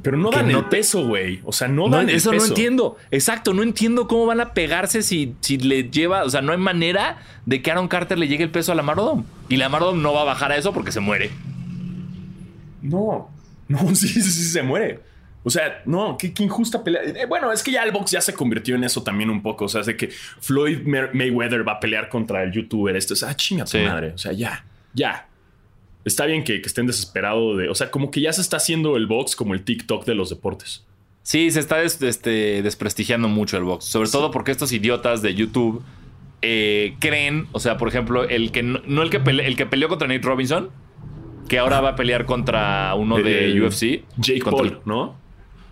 [0.01, 1.41] Pero no dan el peso, güey.
[1.43, 2.97] O sea, no dan no, Eso no entiendo.
[3.11, 6.23] Exacto, no entiendo cómo van a pegarse si, si le lleva.
[6.23, 8.83] O sea, no hay manera de que Aaron Carter le llegue el peso a la
[8.83, 9.25] Marodom.
[9.49, 11.31] Y la Marodom no va a bajar a eso porque se muere.
[12.81, 13.29] No,
[13.67, 14.99] no, sí, sí, sí, se muere.
[15.43, 17.03] O sea, no, qué, injusta pelea.
[17.03, 19.65] Eh, bueno, es que ya el box ya se convirtió en eso también un poco.
[19.65, 22.95] O sea, es de que Floyd Mayweather va a pelear contra el youtuber.
[22.95, 24.11] Esto es, ah, chinga tu madre.
[24.13, 25.27] O sea, ya, ya
[26.07, 27.69] está bien que, estén desesperados de.
[27.69, 30.29] O sea, como que ya se está haciendo el box como el TikTok de los
[30.29, 30.85] deportes.
[31.23, 33.85] Sí, se está este, desprestigiando mucho el box.
[33.85, 35.83] Sobre todo porque estos idiotas de YouTube
[36.41, 40.07] eh, creen, o sea, por ejemplo, el que no, el que el que peleó contra
[40.07, 40.69] Nate Robinson,
[41.49, 44.03] que ahora va a pelear contra uno de UFC.
[44.17, 45.17] Jake Paul, ¿no?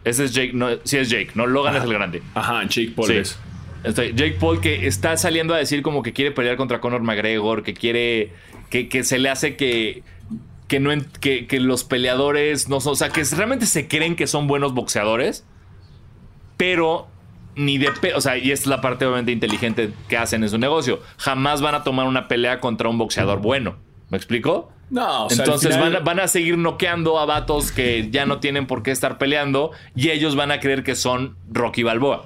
[0.03, 1.47] Ese es Jake, no, sí es Jake, ¿no?
[1.47, 2.21] Logan es el grande.
[2.33, 3.39] Ajá, Jake Paul es.
[3.83, 7.73] Jake Paul que está saliendo a decir como que quiere pelear contra Conor McGregor, que
[7.73, 8.31] quiere.
[8.69, 10.03] que, que se le hace que
[10.67, 14.47] que, no que, los peleadores no son, o sea, que realmente se creen que son
[14.47, 15.45] buenos boxeadores,
[16.57, 17.07] pero
[17.55, 21.01] ni de, o sea, y es la parte obviamente inteligente que hacen en su negocio.
[21.17, 23.77] Jamás van a tomar una pelea contra un boxeador bueno.
[24.09, 24.71] ¿Me explico?
[24.89, 28.83] No, o sea, Entonces van, a seguir noqueando a vatos que ya no tienen por
[28.83, 32.25] qué estar peleando y ellos van a creer que son Rocky Balboa.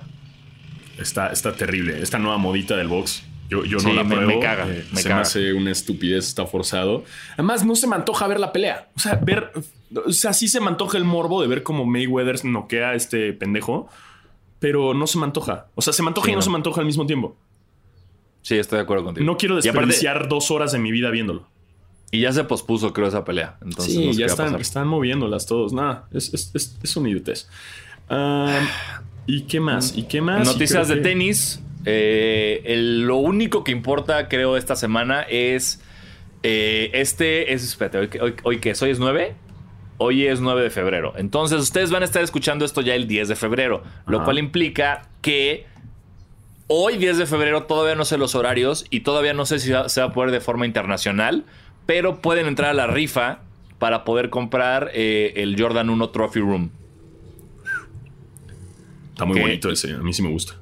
[0.97, 2.01] Está, está terrible.
[2.01, 3.23] Esta nueva modita del box.
[3.49, 4.27] Yo, no la pruebo.
[4.27, 4.69] Me, caga.
[4.69, 7.03] Eh, se me hace una estupidez, está forzado.
[7.33, 8.89] Además, no se me antoja ver la pelea.
[8.95, 9.51] O sea, ver.
[10.05, 13.33] O sea, sí se me antoja el morbo de ver cómo Mayweather noquea a este
[13.33, 13.89] pendejo.
[14.59, 15.67] Pero no se me antoja.
[15.73, 17.35] O sea, se me antoja y no, se me antoja al mismo tiempo.
[18.41, 19.25] Sí, estoy de acuerdo contigo.
[19.25, 21.47] No quiero desperdiciar dos horas de mi vida viéndolo.
[22.11, 23.57] Y ya se pospuso, creo, esa pelea.
[23.61, 25.73] Entonces, sí, ya están, están moviéndolas todos.
[25.73, 27.47] Nada, es, es, es, un idiotez.
[29.27, 29.95] ¿Y qué más?
[29.95, 30.45] ¿Y qué más?
[30.45, 31.61] Noticias de tenis.
[31.85, 35.81] Eh, lo único que importa, creo, esta semana es.
[36.43, 37.63] Eh, este es.
[37.63, 39.35] Espérate, hoy, hoy, que hoy es 9.
[39.97, 41.13] Hoy es 9 de febrero.
[41.17, 43.83] Entonces, ustedes van a estar escuchando esto ya el 10 de febrero.
[44.05, 45.65] Lo cual implica que.
[46.71, 50.01] Hoy, 10 de febrero, todavía no sé los horarios y todavía no sé si se
[50.01, 51.45] va a poder de forma internacional,
[51.87, 53.39] pero pueden entrar a la rifa
[53.79, 56.69] para poder comprar eh, el Jordan 1 Trophy Room.
[59.13, 60.55] Está muy bonito ese, a mí sí me gusta.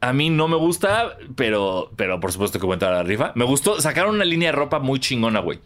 [0.00, 3.02] A mí no me gusta, pero, pero por supuesto que voy a entrar a la
[3.02, 3.32] rifa.
[3.34, 5.58] Me gustó, sacaron una línea de ropa muy chingona, güey.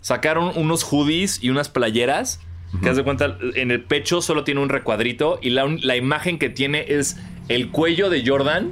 [0.00, 2.40] Sacaron unos hoodies y unas playeras.
[2.82, 6.38] Que haz de cuenta, en el pecho solo tiene un recuadrito y la, la imagen
[6.38, 8.70] que tiene es el cuello de Jordan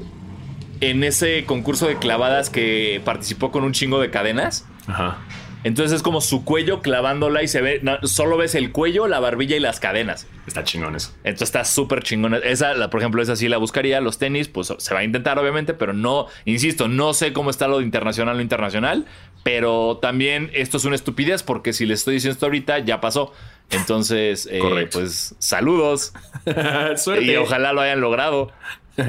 [0.80, 4.66] en ese concurso de clavadas que participó con un chingo de cadenas.
[4.86, 5.18] Ajá.
[5.62, 9.56] Entonces es como su cuello clavándola y se ve, solo ves el cuello, la barbilla
[9.56, 10.26] y las cadenas.
[10.46, 11.12] Está chingón eso.
[11.18, 12.34] Entonces está súper chingón.
[12.42, 14.00] Esa, por ejemplo, esa sí la buscaría.
[14.00, 17.68] Los tenis, pues se va a intentar, obviamente, pero no, insisto, no sé cómo está
[17.68, 19.06] lo de internacional o internacional.
[19.42, 23.32] Pero también esto es una estupidez porque si les estoy diciendo esto ahorita, ya pasó.
[23.70, 26.12] Entonces, eh, pues saludos.
[26.96, 27.24] Suerte.
[27.24, 28.52] Y ojalá lo hayan logrado.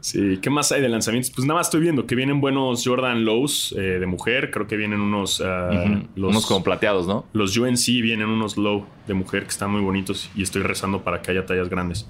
[0.00, 1.32] Sí, ¿qué más hay de lanzamientos?
[1.34, 4.50] Pues nada más estoy viendo que vienen buenos Jordan Lows eh, de mujer.
[4.50, 5.42] Creo que vienen unos.
[5.44, 7.26] Ah, unos como plateados, ¿no?
[7.32, 11.22] Los UNC vienen unos Low de mujer que están muy bonitos y estoy rezando para
[11.22, 12.08] que haya tallas grandes.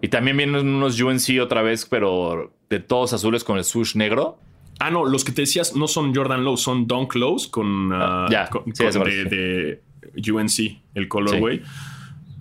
[0.00, 4.38] Y también vienen unos UNC otra vez, pero de todos azules con el swoosh negro.
[4.78, 8.26] Ah, no, los que te decías no son Jordan Lows, son Dunk Lows con, ah,
[8.30, 9.80] ya, de,
[10.16, 11.62] UNC, el colorway.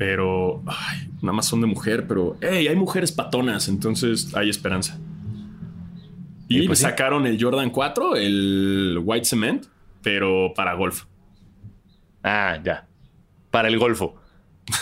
[0.01, 0.63] Pero
[1.21, 4.97] nada más son de mujer, pero hey, hay mujeres patonas, entonces hay esperanza.
[6.47, 9.67] Y pues sacaron el Jordan 4, el White Cement,
[10.01, 11.03] pero para golf.
[12.23, 12.87] Ah, ya.
[13.51, 14.19] Para el golfo.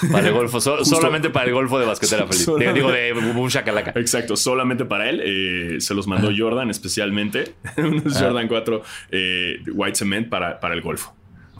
[0.09, 2.45] Para el golfo, solamente para el golfo de basquetera feliz.
[2.73, 3.99] Digo, de Boom Shakalaka.
[3.99, 5.21] Exacto, solamente para él.
[5.21, 7.55] Eh, se los mandó Jordan especialmente.
[7.77, 8.19] Unos ah.
[8.21, 8.81] Jordan 4
[9.11, 11.13] eh, White Cement para, para el golfo.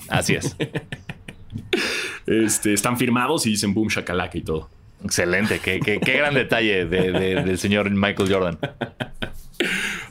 [0.08, 0.56] Así es.
[2.26, 4.70] Este, están firmados y dicen boom shakalaka y todo.
[5.04, 8.60] Excelente, qué, gran detalle del señor Michael Jordan.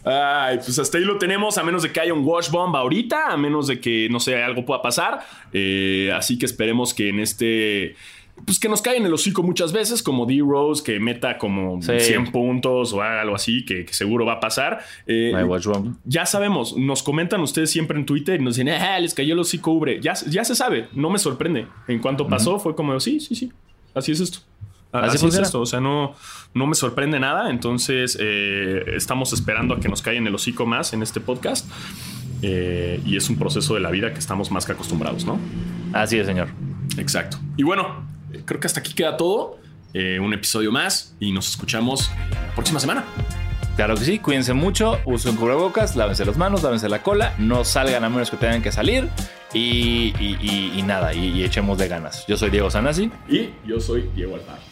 [0.04, 3.28] Ay, pues hasta ahí lo tenemos, a menos de que haya un wash bomb ahorita,
[3.28, 5.20] a menos de que, no sé, algo pueda pasar.
[5.52, 7.96] Eh, así que esperemos que en este
[8.44, 12.32] pues que nos cae en el hocico muchas veces, como D-Rose, que meta como 100
[12.32, 14.80] puntos o algo así, que, seguro va a pasar.
[15.06, 15.32] Eh,
[16.04, 19.40] ya sabemos, nos comentan ustedes siempre en Twitter y nos dicen, ah, les cayó el
[19.40, 20.00] hocico Ubre.
[20.00, 21.66] Ya, ya se sabe, no me sorprende.
[21.86, 23.52] En cuanto pasó, fue como, sí, sí, sí,
[23.94, 24.40] así es esto.
[24.90, 26.14] Así, es esto, o sea, no,
[26.54, 30.94] no me sorprende nada, entonces eh, estamos esperando a que nos caigan el hocico más
[30.94, 31.70] en este podcast
[32.40, 35.38] eh, y es un proceso de la vida que estamos más que acostumbrados, ¿no?
[35.92, 36.48] Así es, señor.
[36.96, 37.38] Exacto.
[37.58, 38.02] Y bueno,
[38.44, 39.58] creo que hasta aquí queda todo.
[39.94, 43.04] Eh, un episodio más y nos escuchamos la próxima semana.
[43.76, 48.04] Claro que sí, cuídense mucho, usen cubrebocas, lávense las manos, lávense la cola, no salgan
[48.04, 49.08] a menos que tengan que salir
[49.54, 50.12] y,
[50.84, 52.26] nada, y, echemos de ganas.
[52.26, 53.10] Yo soy Diego Sanasi.
[53.28, 54.67] Y yo soy Diego Alfaro.